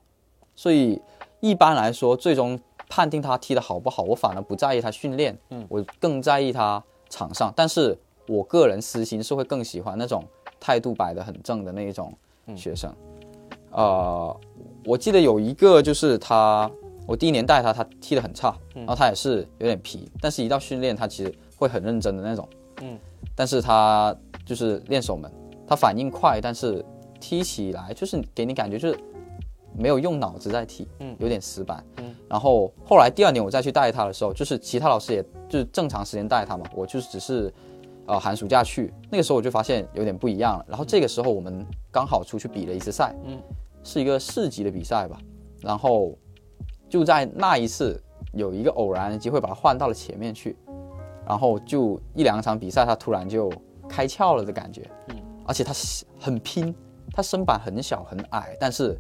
[0.55, 1.01] 所以
[1.39, 2.59] 一般来说，最终
[2.89, 7.53] 判定他踢得好不好，我反而不在意他训练，嗯，我更在意他场上。
[7.55, 10.23] 但是我个人私心是会更喜欢那种
[10.59, 12.13] 态度摆得很正的那一种
[12.55, 12.93] 学生。
[13.71, 14.35] 呃，
[14.85, 16.69] 我记得有一个就是他，
[17.05, 22.47] 我第一年带他，他踢得很差，然后他也是有点皮，但是一到训练，他其实会很认真的那种。
[22.81, 22.97] 嗯，
[23.35, 24.15] 但是他
[24.45, 25.31] 就是练守门，
[25.67, 26.83] 他反应快，但是
[27.19, 28.99] 踢起来就是给你感觉就是
[29.75, 31.15] 没有用脑子在踢，嗯。
[31.19, 31.83] 有点死板。
[31.97, 37.53] 嗯，然后后来第二年我再去带他的时候，就是其他老师也就是正常时间带他嘛，我就是只是
[38.05, 40.65] 呃寒暑假去，那个时候我就发现有点不一样了。
[40.67, 43.41] 然后这个时候我们刚好出去比了一次赛，嗯，
[43.83, 45.17] 是一个市级的比赛吧，
[45.61, 46.17] 然后
[46.89, 48.01] 就在那一次
[48.33, 50.55] 有一个偶然的机会把他换到了前面去，
[51.25, 53.51] 然后就一两场比赛他突然就
[53.89, 55.15] 开窍了的感觉，嗯，
[55.45, 55.73] 而且他
[56.19, 56.73] 很拼，
[57.11, 58.99] 他身板很小很矮，但是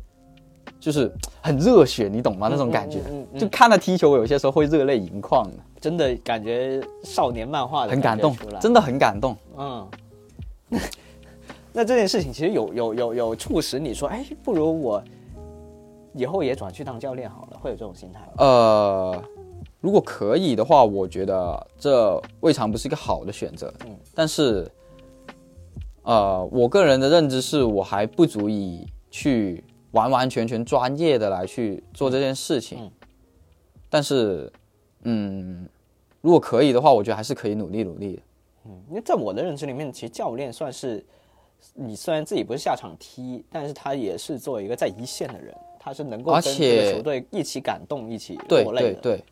[0.79, 1.11] 就是
[1.41, 2.47] 很热血，你懂吗？
[2.49, 9.35] 那种感觉，嗯嗯嗯就看他踢球，有些时候会热泪盈眶的，真的感觉少年漫画的很感动，真的很感动。
[9.57, 9.87] 嗯。
[11.71, 15.03] 那这件事情其实有有有有促使你说，哎，不如我
[16.13, 18.33] 以后也转去当教练好了，会有这种心态吗？
[18.39, 19.23] 呃，
[19.79, 23.71] 如果可以的话，我觉得这未尝不是一个好的选择。
[23.85, 24.67] 嗯，但是，
[26.01, 32.79] 呃，我个人的认知是我还不足以去完完全全专业的来去做这件事情。
[32.81, 32.91] 嗯
[33.89, 34.51] 但是，
[35.03, 35.65] 嗯，
[36.19, 38.21] 如果可以的话，我觉得还是可以努力努力的。
[38.89, 41.01] 因为在我的认知里面，其实教练算是
[41.73, 48.99] 你虽然自己不是下场踢，但是他也是作为一个在一线的人，他是能够而跟这且个球队一起感动、一起对落泪的。
[48.99, 49.23] 对对，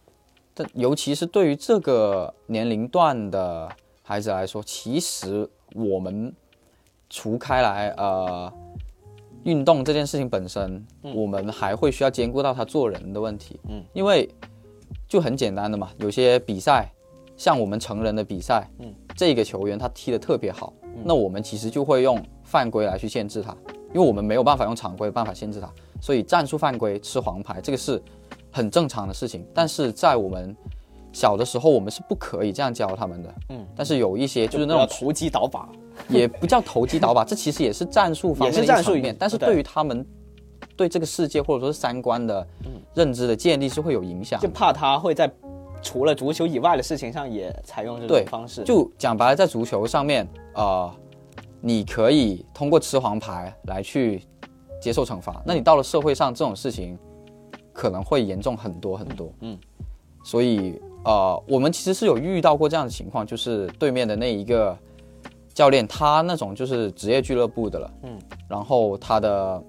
[0.54, 3.70] 但尤其是对于这个年龄段的
[4.04, 6.34] 孩子来说，其实我们
[7.10, 8.54] 除开来呃
[9.46, 13.60] 运动这件事情本身，我们还会需要兼顾到他做人的问题。
[13.70, 14.28] 嗯，因为
[15.08, 16.92] 就很简单的嘛，有些比赛
[17.38, 20.74] 像我们成人的比赛，嗯，这个球员他踢得特别好，
[21.04, 23.56] 那我们其实就会用犯规来去限制他，
[23.94, 25.72] 因为我们没有办法用常规的办法限制他，
[26.02, 28.02] 所以战术犯规吃黄牌这个是
[28.52, 29.46] 很正常的事情。
[29.54, 30.58] 但是在我们
[31.16, 35.70] 小的时候我们是不可以这样教他们的，嗯，但是有一些就是那种投机倒把，
[36.10, 40.06] 也不叫投机倒把， 这其实也是战术方面的也是战术面，但是对对于他们
[40.76, 42.46] 对这个世界或者说是三观的
[42.94, 44.50] 认知的建立是会有影响就。
[44.50, 45.32] 怕他会在
[45.82, 48.62] 除了足球以外的事情上也采用这种方式。
[48.66, 50.94] 就讲白了，在足球上面，呃，
[51.62, 54.22] 你可以通过吃黄牌来去
[54.82, 55.42] 接受惩罚。
[55.46, 56.98] 那你到了社会上，这种事情
[57.72, 59.32] 可能会严重很多很多。
[59.40, 59.58] 嗯，
[60.26, 64.78] 所以呃，我们其实是有遇到过这样的情况，就是对面的那一个
[65.54, 67.92] 教练，他那种就是职业俱乐部的了。
[68.04, 69.64] 嗯，然后他的。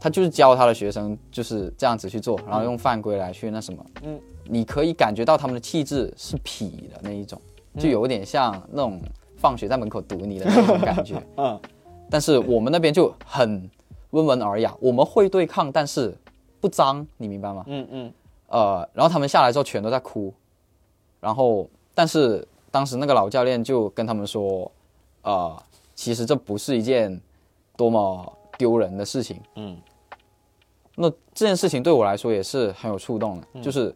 [0.00, 7.40] 他就是教他的学生就是这样子去做，然后用犯规来去那什么，嗯，你可以感觉到他们的气质是痞的那一种，
[7.78, 9.00] 就有点像那种
[9.38, 11.14] 放学在门口堵你的那种感觉。
[11.38, 11.58] 嗯，
[12.10, 13.66] 但是我们那边就很
[14.10, 16.14] 温文尔雅，我们会对抗，但是
[16.60, 17.64] 不脏，你明白吗？
[17.66, 18.12] 嗯嗯
[18.48, 20.30] 呃，然后他们下来之后全都在哭，
[21.24, 24.70] 然后但是当时那个老教练就跟他们说，
[25.22, 25.62] 呃，
[25.94, 27.18] 其实这不是一件
[27.78, 29.40] 多么丢人的事情。
[29.56, 29.80] 嗯
[30.96, 33.92] 那这件事情对我来说也是很有触动的，嗯就是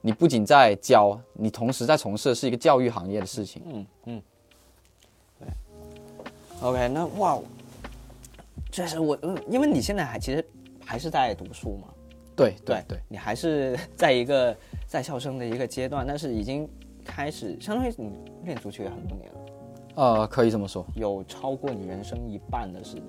[0.00, 3.62] 你不仅在教，你同时在从事的是一个教育行业的事情。
[3.66, 4.22] 嗯嗯，
[5.38, 5.48] 对。
[6.60, 7.38] OK，那哇，
[8.72, 10.44] 确实我嗯，因为你现在还其实
[10.84, 11.88] 还是在读书嘛，
[12.34, 14.54] 对对对，你还是在一个
[14.86, 16.68] 在校生的一个阶段，但是已经
[17.04, 18.12] 开始，相当于你
[18.44, 19.38] 练足球也很多年了，
[19.96, 23.04] 呃，可以这么说，有超过你人生一半的时间，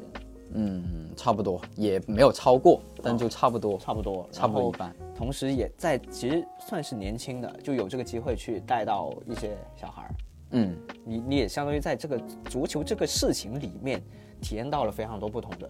[0.54, 4.96] 嗯，差不多，也没有超过，但就差不多，差不多，差不多一半。
[5.16, 10.10] 同时也在其实算是年轻的，就有这个机会去带到一些小孩儿，
[10.52, 14.02] 嗯，你你也相当于在这个足球这个事情里面
[14.42, 15.70] 体验到了非常多不同的，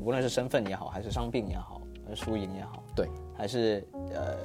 [0.00, 4.36] 无论是身份也好，还是伤病也好，还是输赢也好，对，还是呃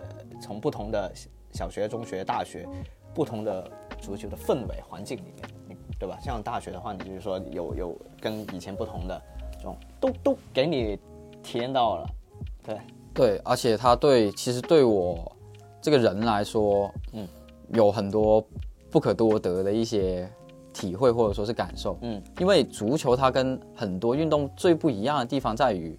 [0.41, 1.11] 从不同的
[1.51, 2.67] 小学、中学、大学
[3.13, 3.69] 不同的
[4.01, 6.17] 足球的氛围环境里面，你对吧？
[6.21, 9.21] 像大学的话，你就是说有有跟以前不同的
[9.57, 10.97] 这种，都都给你
[11.41, 12.09] 体验到了，
[12.63, 12.77] 对，
[13.13, 15.31] 对，而且他对其实对我
[15.81, 17.27] 这个人来说，嗯，
[17.69, 18.43] 有很多
[18.89, 20.29] 不可多得的一些
[20.73, 21.97] 体会或者说是感受。
[22.01, 25.97] 嗯，因为足球它跟很多运动最不一样的地方在于，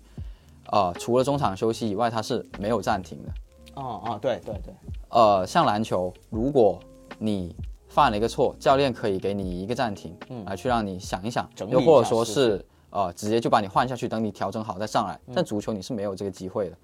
[0.72, 3.32] 呃，除了中场休息以外，它是没有暂停的。
[3.74, 4.74] 哦哦，对对对，
[5.10, 6.78] 呃，像篮球，如果
[7.18, 7.54] 你
[7.88, 10.44] 犯了一个错，教练可以给你一个暂停，嗯。
[10.44, 15.18] 来去让你想一想，整或者说是呃直接就把你换下去，等你调整好再上来。
[15.34, 16.76] 但足球你是没有这个机会的，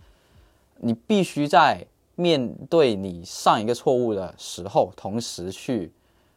[0.79, 1.85] 你必须在
[2.15, 5.93] 面对你上一个错误的时候，同时去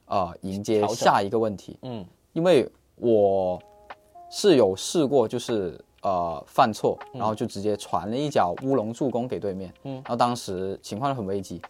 [0.05, 1.77] 呃迎接下一个问题。
[1.83, 2.05] 嗯。
[2.33, 3.61] 因为我
[4.31, 9.93] 是有试过，就是呃犯错，然后就直接传了一脚乌龙助攻给对面，嗯。
[9.95, 11.61] 然后当时情况很危急，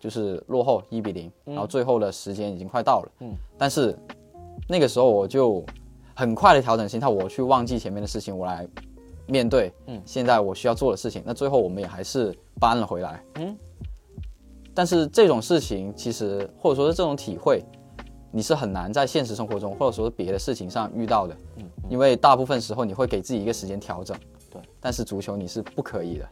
[0.00, 3.96] 就是落后一比零，然后最后的时间已经快到了，嗯，但是
[4.68, 5.64] 那个时候我就
[6.14, 8.66] 很快的调整心态，我去忘记前面的事情，我来
[9.26, 10.02] 面对，嗯。
[10.04, 13.56] 现在我需要做的事情，那最后我们也还是扳了回来，嗯，
[14.74, 17.62] 但是这种事情其实或者说是这种体会。
[18.34, 24.16] 你是很难在现实生活中，或者说是别的事情上遇到的，嗯因为大部分时候你会给自己一个时间调整，
[24.50, 24.62] 对。
[24.80, 26.28] 但是足球你是不可以的，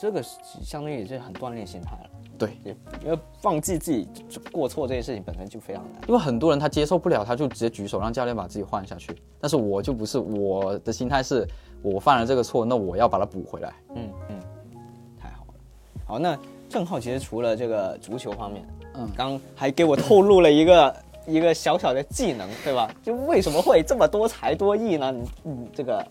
[0.00, 2.10] 这个是相当于也是很锻炼心态了。
[2.38, 4.08] 对，也因为放弃自己
[4.50, 6.00] 过错这件事情本身就非常难。
[6.08, 9.14] 因为很多人他接受不了，他就直接举手让教练把自己换下去。
[9.38, 11.46] 但是我就不是，我的心态是
[11.82, 13.74] 我犯了这个错，那我要把它补回来。
[13.94, 14.40] 嗯嗯，
[15.20, 15.54] 太好了。
[16.06, 16.38] 好，那
[16.70, 20.94] 郑浩其实除了这个足球方面，嗯刚还给我透露了一个
[21.26, 22.92] 一个小小的技能，对吧？
[23.02, 25.12] 就为什么会这么多才多艺呢？
[25.12, 26.06] 你你这个，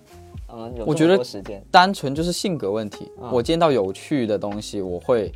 [0.51, 1.23] 嗯，有我觉得
[1.71, 3.11] 单纯就是性格问题。
[3.21, 5.31] 嗯我见到有趣的东西，我会，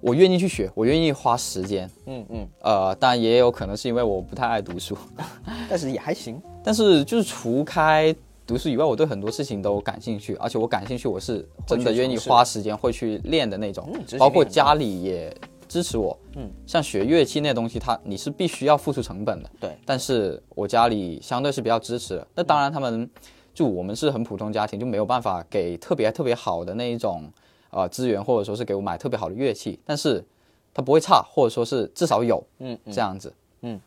[0.00, 1.90] 我愿意去学，我愿意花时间。
[2.06, 4.96] 嗯嗯，呃，当然也有可能是因为我不太爱读书，
[5.68, 6.40] 但是也还行。
[6.62, 8.14] 但是就是除开
[8.46, 13.92] 读书以外，我对很多事情都感兴趣，而且我感兴趣，我是真的愿意花时间会去练的那种。
[14.18, 15.34] 包括家里也
[15.68, 19.50] 支持我，嗯，像学乐器那东西，它你是必须要付出成本的。
[19.60, 22.26] 对，但是我家里相对是比较支持的。
[22.34, 23.08] 那当然，他们
[23.52, 27.30] 就我们是很普通家庭，就没有办法给特别特别好的那一种
[27.70, 30.24] 呃资源，或者说是给我买特别好的乐器，但是
[30.72, 32.92] 它不会差，或者说是至少有嗯嗯。
[32.92, 33.32] 这样子。
[33.60, 33.80] 嗯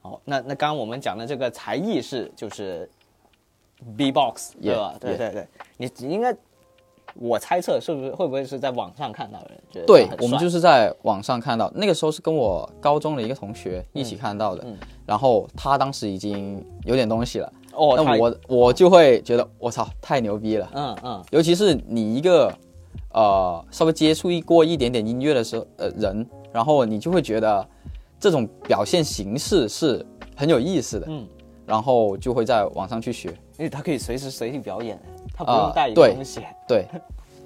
[0.00, 2.88] 好，那那刚刚我们讲的这个才艺是就是
[3.96, 6.32] B-box 对吧 Yeah，对对对，你你应该，
[7.20, 9.84] 我猜测是不是会不会是在网上看到的人？
[9.84, 22.52] 对，我们就是在网上看到，那个时候是跟我高中的一个同学一起看到的，嗯然后他当时已经有点东西了，哦，那我我就会觉得我操太牛逼了，嗯嗯尤其是你一个
[23.12, 27.66] 呃稍微接触一过一点点音乐的时候，呃人，然后你就会觉得
[28.20, 30.04] 这种表现形式是
[30.36, 31.26] 很有意思的，嗯，
[31.66, 33.34] 然后就会在网上去学。
[33.58, 34.98] 因为他可以随时随地表演，
[35.34, 36.86] 他不啊用带一个东西，对，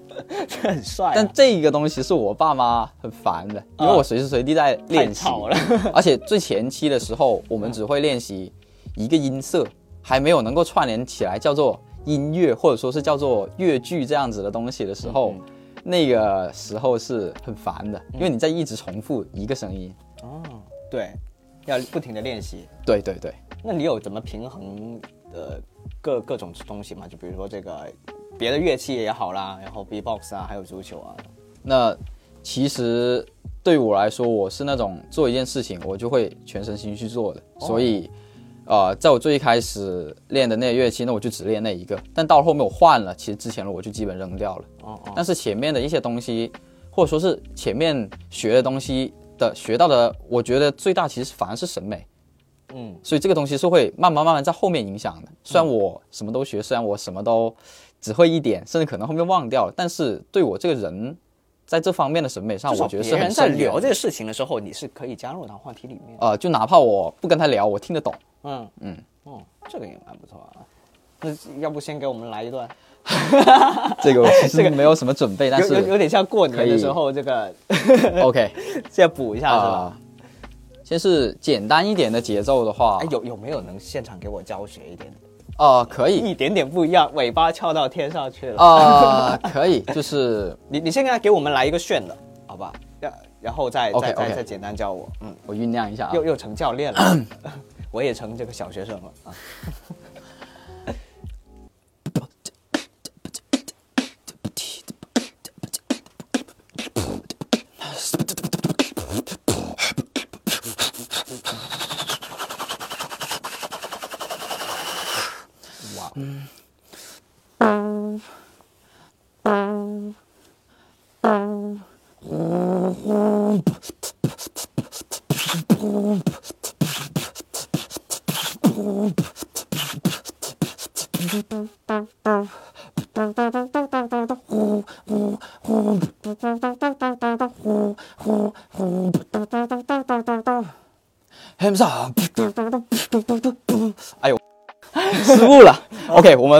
[0.47, 1.13] 这很帅啊。
[1.15, 5.27] 但这一个东西是我爸妈很烦的，因为我随时随地在练习，
[5.93, 8.53] 而且最前期的时候，我们只会练习
[8.97, 9.67] 一个音色，
[10.03, 15.41] 还没有能够串联起来叫做音乐，或者说是叫做乐句这样子的东西的时候，嗯
[15.85, 19.93] 那个时候是很烦的，因为你在一直重复一个声音。
[20.23, 20.41] 哦，
[20.89, 21.11] 对，
[21.67, 22.69] 要不停的练习。
[22.87, 23.35] 对对对，
[23.65, 25.01] 那你有怎么平衡
[25.33, 25.61] 呃
[26.01, 27.07] 各各种东西嘛？
[27.09, 27.87] 就比如说这个
[28.39, 31.16] 别的乐器也好啦，然后 B-box 啊，还有足球啊。
[31.62, 31.97] 那
[32.43, 33.24] 其实
[33.62, 38.11] 对我来说，我是那种做一件事情我就会全身心去做的，所以，
[38.66, 41.97] 呃，在我最一开始练的那个乐器，那我就只练那一个。
[42.12, 44.64] 但到了后面我换了，其实之前的我就基本扔掉了。
[44.83, 46.51] 哦哦，但是前面的一些东西，
[46.91, 52.05] 或者说是前面学的东西的学到的，我觉得最大其实反而是审美。
[52.75, 55.29] 嗯，所以这个东西是会慢慢慢慢在后面影响的。
[55.45, 57.55] 虽然我什么都学，虽然我什么都
[58.01, 61.16] 只会一点，甚至可能后面忘掉了，但是对我这个人
[61.66, 66.16] 在这方面的审美上，我觉得是别人在聊这个事情的时候，你是可以加入到话题里面。
[66.20, 68.14] 呃，就哪怕我不跟他聊，我听得懂。
[68.45, 70.61] 嗯嗯，哦，这个也蛮不错啊。
[71.20, 72.68] 那要不先给我们来一段，
[74.03, 77.55] 这个我其实没有什么准备， 但是有有点像过年的时候这个
[78.25, 78.51] OK
[78.91, 79.97] 再补一下是吧？
[80.93, 80.99] 啊。
[80.99, 85.16] 先是简单一点的节奏的话哎，，有有没有能现场给我教学一点的？
[85.59, 88.57] 呃，可以，一点点不一样，尾巴翘到天上去了。
[88.62, 92.16] 呃， 可以，就是你你现在给我们来一个炫的，
[92.47, 92.72] 好吧？
[93.01, 96.24] 然然后再再再再简单教我，嗯，我酝酿一下啊又。
[96.24, 97.18] 又成教练了，
[97.90, 99.34] 我也成这个小学生了啊。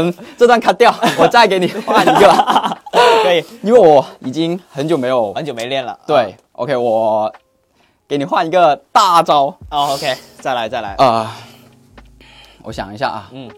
[0.03, 2.79] 们 这段 cut 掉， 我再给你换一个，
[3.23, 5.99] 可以，因为我已经很久没有很久没练了。
[6.07, 7.33] 对，OK，我
[8.09, 10.95] 给你换一个大招哦，OK，再来再来。
[10.97, 11.37] 啊、
[12.63, 13.49] 我想一下啊，嗯，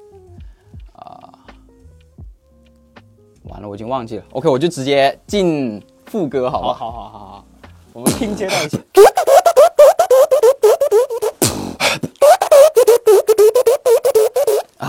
[3.44, 4.24] 完了，我已经忘记了。
[4.32, 6.74] OK，我就直接进副歌好好吧？
[6.78, 7.44] 好好好好，
[7.92, 8.80] 我们拼接到一起。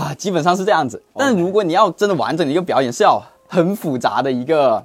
[0.06, 1.02] 啊，基本上是这样子。
[1.14, 4.84] 但是如果你要真的完整的一个表演，是要很复杂的一个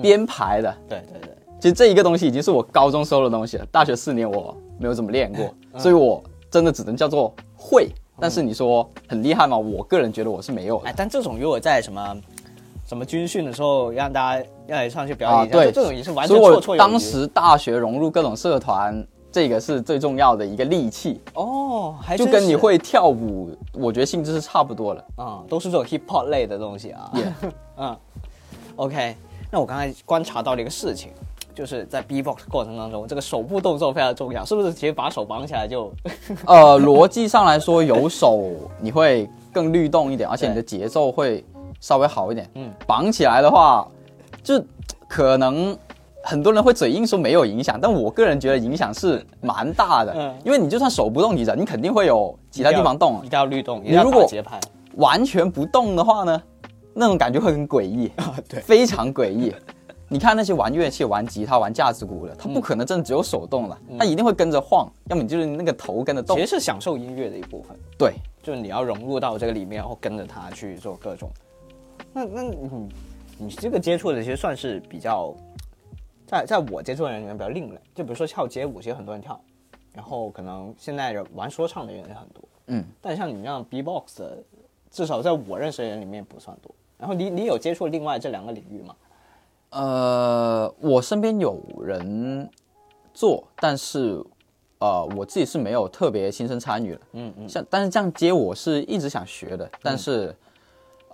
[0.00, 0.74] 编排的。
[0.88, 1.30] 对对对，
[1.60, 6.20] 其实这一个东西已经是我高中收的东西了，大学四年我没有怎么练过，所以我
[6.50, 7.88] 真的只能叫做会。
[8.18, 9.56] 但是你说很厉害吗？
[9.56, 10.88] 我个人觉得我是没有的。
[10.88, 12.16] 哎，但这种如果在什么
[12.86, 16.78] 什么军训的时候，让大家让你上去表啊，演一下，对，这这种也是完全绰绰有余。
[16.78, 25.04] 当时大学融入各种社团，这个是最重要的一个利器，哦，还就跟你会跳舞，我觉得性质是差不多的。
[25.16, 27.12] 啊、都是这种 hip hop 类的东西啊。
[27.78, 27.96] 嗯
[28.76, 29.16] ，OK，
[29.50, 31.10] 那我刚才观察到了一个事情，
[31.54, 34.72] 就是在 B-box 过程当中，这个手部动作非常重要，是不是？
[34.72, 35.90] 其实把手绑起来就
[36.46, 41.42] 呃，逻辑上来说，有手你会更律动一点，而且你的节奏会
[41.80, 42.48] 稍微好一点。
[42.54, 43.88] 嗯，绑起来的话，
[44.42, 44.62] 就
[45.08, 45.76] 可能
[46.24, 50.12] 很多人会嘴硬说没有影响，但我个人觉得影响是蛮大的。
[50.16, 53.28] 嗯因为你就算手不动，你人肯定会有其他地方动一。
[53.28, 54.60] 定要律动，一如果打节拍。
[54.96, 56.42] 完全不动的话呢，
[56.94, 59.52] 那种感觉会很诡异啊， 对非常诡异。
[60.08, 66.48] 你看那些玩乐器、玩吉他、玩架子鼓的，他不可能真的只有手动了，他一定会跟着晃，要么你就是那个头跟着动其实。
[66.58, 68.12] 是享受音乐的一部分，对，
[68.42, 71.30] 就是你要融入到这个里面，然后跟着它去做各种。
[72.12, 72.58] 那那你
[73.38, 75.34] 你这个接触的其实算是比较，
[76.40, 77.80] 在在我接触的人里面比较另类。
[77.94, 79.38] 就比如说跳街舞，其实很多人跳，
[79.92, 82.42] 然后可能现在人玩说唱的人也很多。
[82.68, 84.38] 嗯，但像你这样 B-box 的，
[84.90, 86.74] 至少在我认识的人里面不算多。
[86.96, 88.96] 然后你你有接触另外这两个领域吗？
[89.70, 92.48] 呃，我身边有人
[93.12, 94.24] 做，但是
[94.78, 97.00] 呃，我自己是没有特别亲身参与的。
[97.12, 100.34] 嗯嗯，像但是这样接我是一直想学的，但是、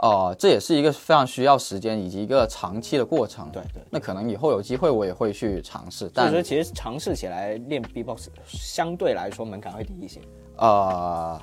[0.00, 3.48] 呃，这也是一个非常需要时间以及一个长期的过程。
[3.52, 10.20] 对对那可能以后有机会我也会去尝试，但说其实尝试起来练 B-box 相对来说门槛会低一些。
[10.56, 11.40] 呃，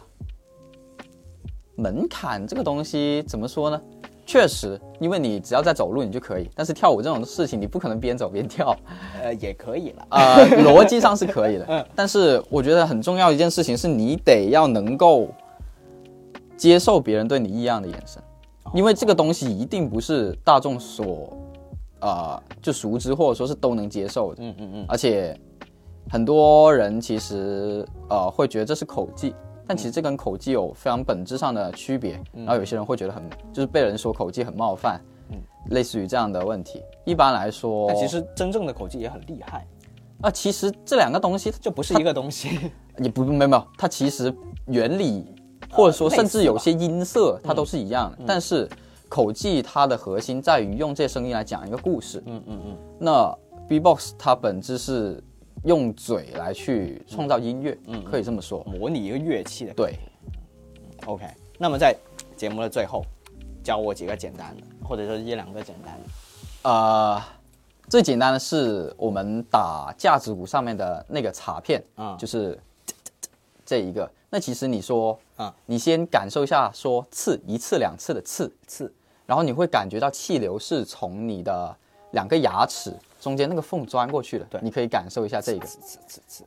[1.76, 3.82] 门槛这个东西怎么说呢？
[4.28, 8.76] 确实，因为你只要在走路你就可以，但是跳舞这种事情你不可能边走边跳，
[9.22, 10.08] 呃，也可以了。
[10.18, 15.28] 呃，逻辑上是可以的， 但是我觉得很重要一件事情是你得要能够
[16.58, 18.20] 接受别人对你异样的眼神，
[18.76, 21.36] 因为这个东西一定不是大众所
[22.02, 25.40] 呃就熟知或者说是都能接受的，嗯嗯嗯，而且
[26.10, 29.34] 很多人其实呃会觉得这是口技，
[29.66, 32.22] 但其实这跟口技有非常本质上的区别。
[32.34, 33.24] 然后有些人会觉得很
[33.54, 35.00] 就是被人说口技很冒犯，
[35.30, 35.38] 嗯
[35.70, 36.84] 类似于这样的问题。
[37.06, 39.66] 一般来说，但其实真正的口技也很厉害，
[40.22, 42.72] 啊，其实这两个东西就不是一个东西。
[43.00, 44.34] 也不没有没有，它其实
[44.68, 45.35] 原理
[45.72, 48.70] 或者说甚至有些音色它都是一样的，但是
[49.10, 52.24] 口技它的核心在于用这些声音来讲一个故事。
[52.26, 53.38] 嗯嗯嗯，那
[53.68, 55.22] B-box 它本质是
[55.64, 58.64] 用嘴来去创造音乐，嗯可以这么说。
[58.64, 59.74] 模拟一个乐器的。
[59.74, 59.96] 对
[61.06, 61.26] ，OK，
[61.58, 61.96] 那么在
[62.36, 63.04] 节目的最后，
[63.64, 66.70] 教我几个简单的，或者说一两个简单的。
[66.70, 67.22] 呃，
[67.90, 72.60] 最简单的是我们打架子鼓上面的那个镲片，啊就是
[73.66, 74.10] 这一个。
[74.30, 75.54] 那其实你说，啊。
[75.66, 78.92] 你先感受一下说刺一次两次的刺，刺，
[79.26, 81.76] 然后你会感觉到气流是从你的
[82.12, 84.62] 两个牙齿中间那个缝钻过去的，对。
[84.62, 86.44] 你可以感受一下这个，刺刺刺刺。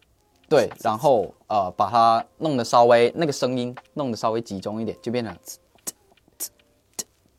[0.49, 5.93] 对，然后呃把它弄得稍微那个声音弄得稍微集中一点，就变成呲呲
[6.39, 6.49] 呲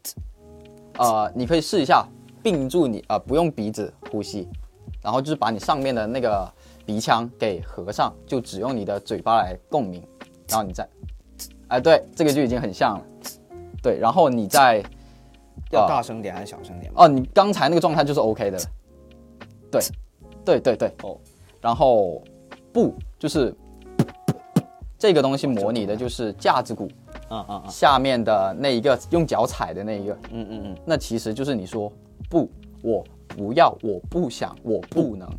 [0.04, 0.14] 呲
[0.98, 2.06] 呲呃，你可以试一下，
[2.44, 4.48] 并住你呃不用鼻子呼吸，
[5.02, 6.48] 然后就是把你上面的那个
[6.86, 10.06] 鼻腔给合上，就只用你的嘴巴来共鸣，
[10.50, 10.88] 然后你再，
[11.68, 13.06] 哎、对，这个就已经很像了，
[13.82, 14.84] 对，然后你再
[15.72, 16.92] 要啊大声点还是小声点？
[16.96, 18.64] 哦，你刚才那个状态就是 OK 的了，
[19.72, 19.82] 对，
[20.44, 21.18] 对对对，哦，
[21.62, 22.22] 然后
[22.74, 23.56] 不就是
[24.98, 26.90] 这个东西模拟的就是架子鼓
[27.30, 31.92] 嗯嗯嗯下面的那一个用脚踩的那一个，嗯嗯嗯，那其实就是你说
[32.30, 32.50] 不，
[32.82, 35.30] 我不要，我不想，我不能。
[35.30, 35.36] 不，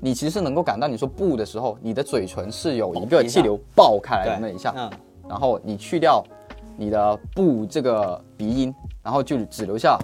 [0.00, 4.90] 你其实能够感到你说不的时候，你的嘴唇是有一个气流爆开来的那一下，嗯，
[5.28, 6.22] 然后你去掉
[6.76, 9.98] 你的不这个鼻音，然后就只留下，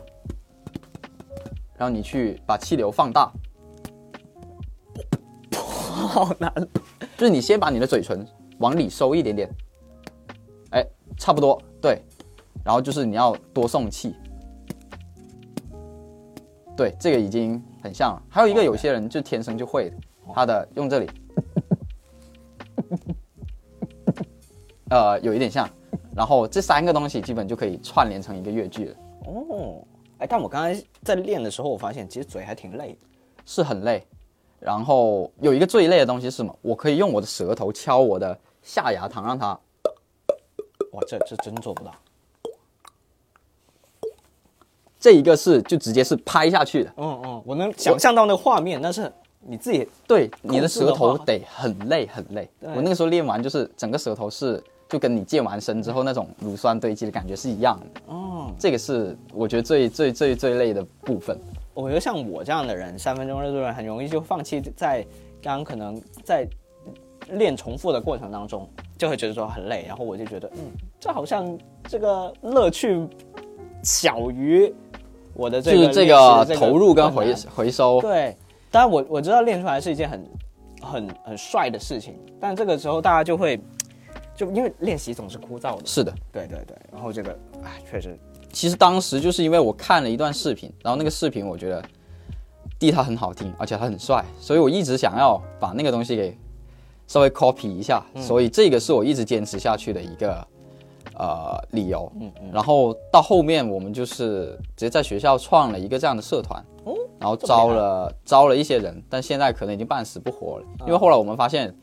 [1.77, 3.31] 然后你去把气流放大，
[5.53, 6.53] 好难。
[7.17, 8.27] 就是你先把你的嘴唇
[8.59, 9.49] 往里收一点点，
[10.71, 10.85] 哎，
[11.19, 11.61] 差不多。
[11.81, 12.03] 对，
[12.65, 14.17] 然后就是你要多送气，
[16.77, 18.23] 对，这个已经很像了。
[18.29, 19.97] 还有一个有些人就天生就会的，
[20.35, 21.11] 他的用这里，
[24.91, 25.69] 呃，有一点像，
[26.15, 29.85] 然后这三个东西基本就可以串联成一个乐句了，哦，
[30.19, 32.97] 哎，但我刚才在练的时候，我发现其实嘴还挺累。
[33.45, 34.07] 是很累。
[34.61, 36.57] 然后有一个最累的东西是什么？
[36.63, 39.49] 我可以用我的舌头敲我的下牙膛，让它
[40.93, 41.93] 哇，这这真做不到。
[45.03, 46.93] 这一个是就直接是拍下去的。
[46.97, 52.49] 嗯嗯，我能想象到那个画面，但是你自己对，你的舌头得很累很累。
[52.61, 58.15] 我那个时候练完，就是整个舌头是就跟你健完身之后那种乳酸堆积的感觉是一样的。
[58.15, 61.37] 哦，这个是我觉得最最最最累的部分。
[61.75, 65.05] 我觉得像我这样的人，三分钟热度人很容易就放弃在
[65.43, 66.47] 刚刚可能在
[67.31, 73.05] 练重复的过程当中，就会觉得说很累，然后我就觉得，嗯，这好像这个乐趣
[73.83, 74.73] 小于
[75.35, 78.37] 我的这个就是这个投入跟回回收，对，
[78.71, 80.31] 当然我我知道练出来是一件很
[80.81, 83.61] 很很帅的事情，但这个时候大家就会
[84.37, 86.13] 就因为练习总是枯燥的，是的。
[86.31, 88.19] 对对对，然后这个哎确实
[88.53, 91.83] 其实当时就是因为我看了一段视频，然后那个视频我觉得
[92.79, 96.37] 第一它很好听，而且他很帅，所以我一直想要把那个东西给
[97.07, 100.47] 稍微 copy 一下，所以这个是我一直坚持下去的一个
[101.19, 102.11] 呃理由。
[102.21, 111.75] 嗯嗯然后到后面我们就是直接在学校创了一个这样的社团，哦然后招了招了一些人，但现在可能已经半死不活了，因为后来我们发现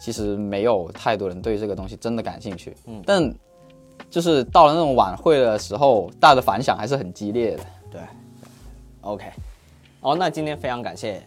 [0.00, 2.74] 其实没有太多人对这个东西真的感兴趣。
[2.86, 3.32] 嗯但
[4.08, 7.62] 就是到了那种晚会的时候，大家的反响还是很激烈的。
[7.92, 8.00] 对
[9.02, 9.26] ，OK，
[10.00, 11.22] 哦，那今天非常感谢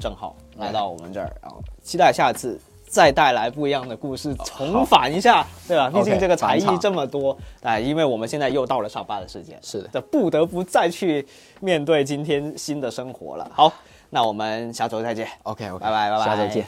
[0.00, 2.58] 郑浩来到我们这儿，然后期待下次。
[2.92, 5.88] 再带来不一样的故事，重返一下，对吧？
[5.88, 11.26] 毕竟这个才艺这么多，哎，因为我们现在又到了上班的时间，是的这不得不再去
[11.60, 13.50] 面对今天新的生活了。
[13.54, 13.72] 好，
[14.10, 15.26] 那我们下周再见。
[15.44, 16.66] OK OK，拜拜拜拜下周见。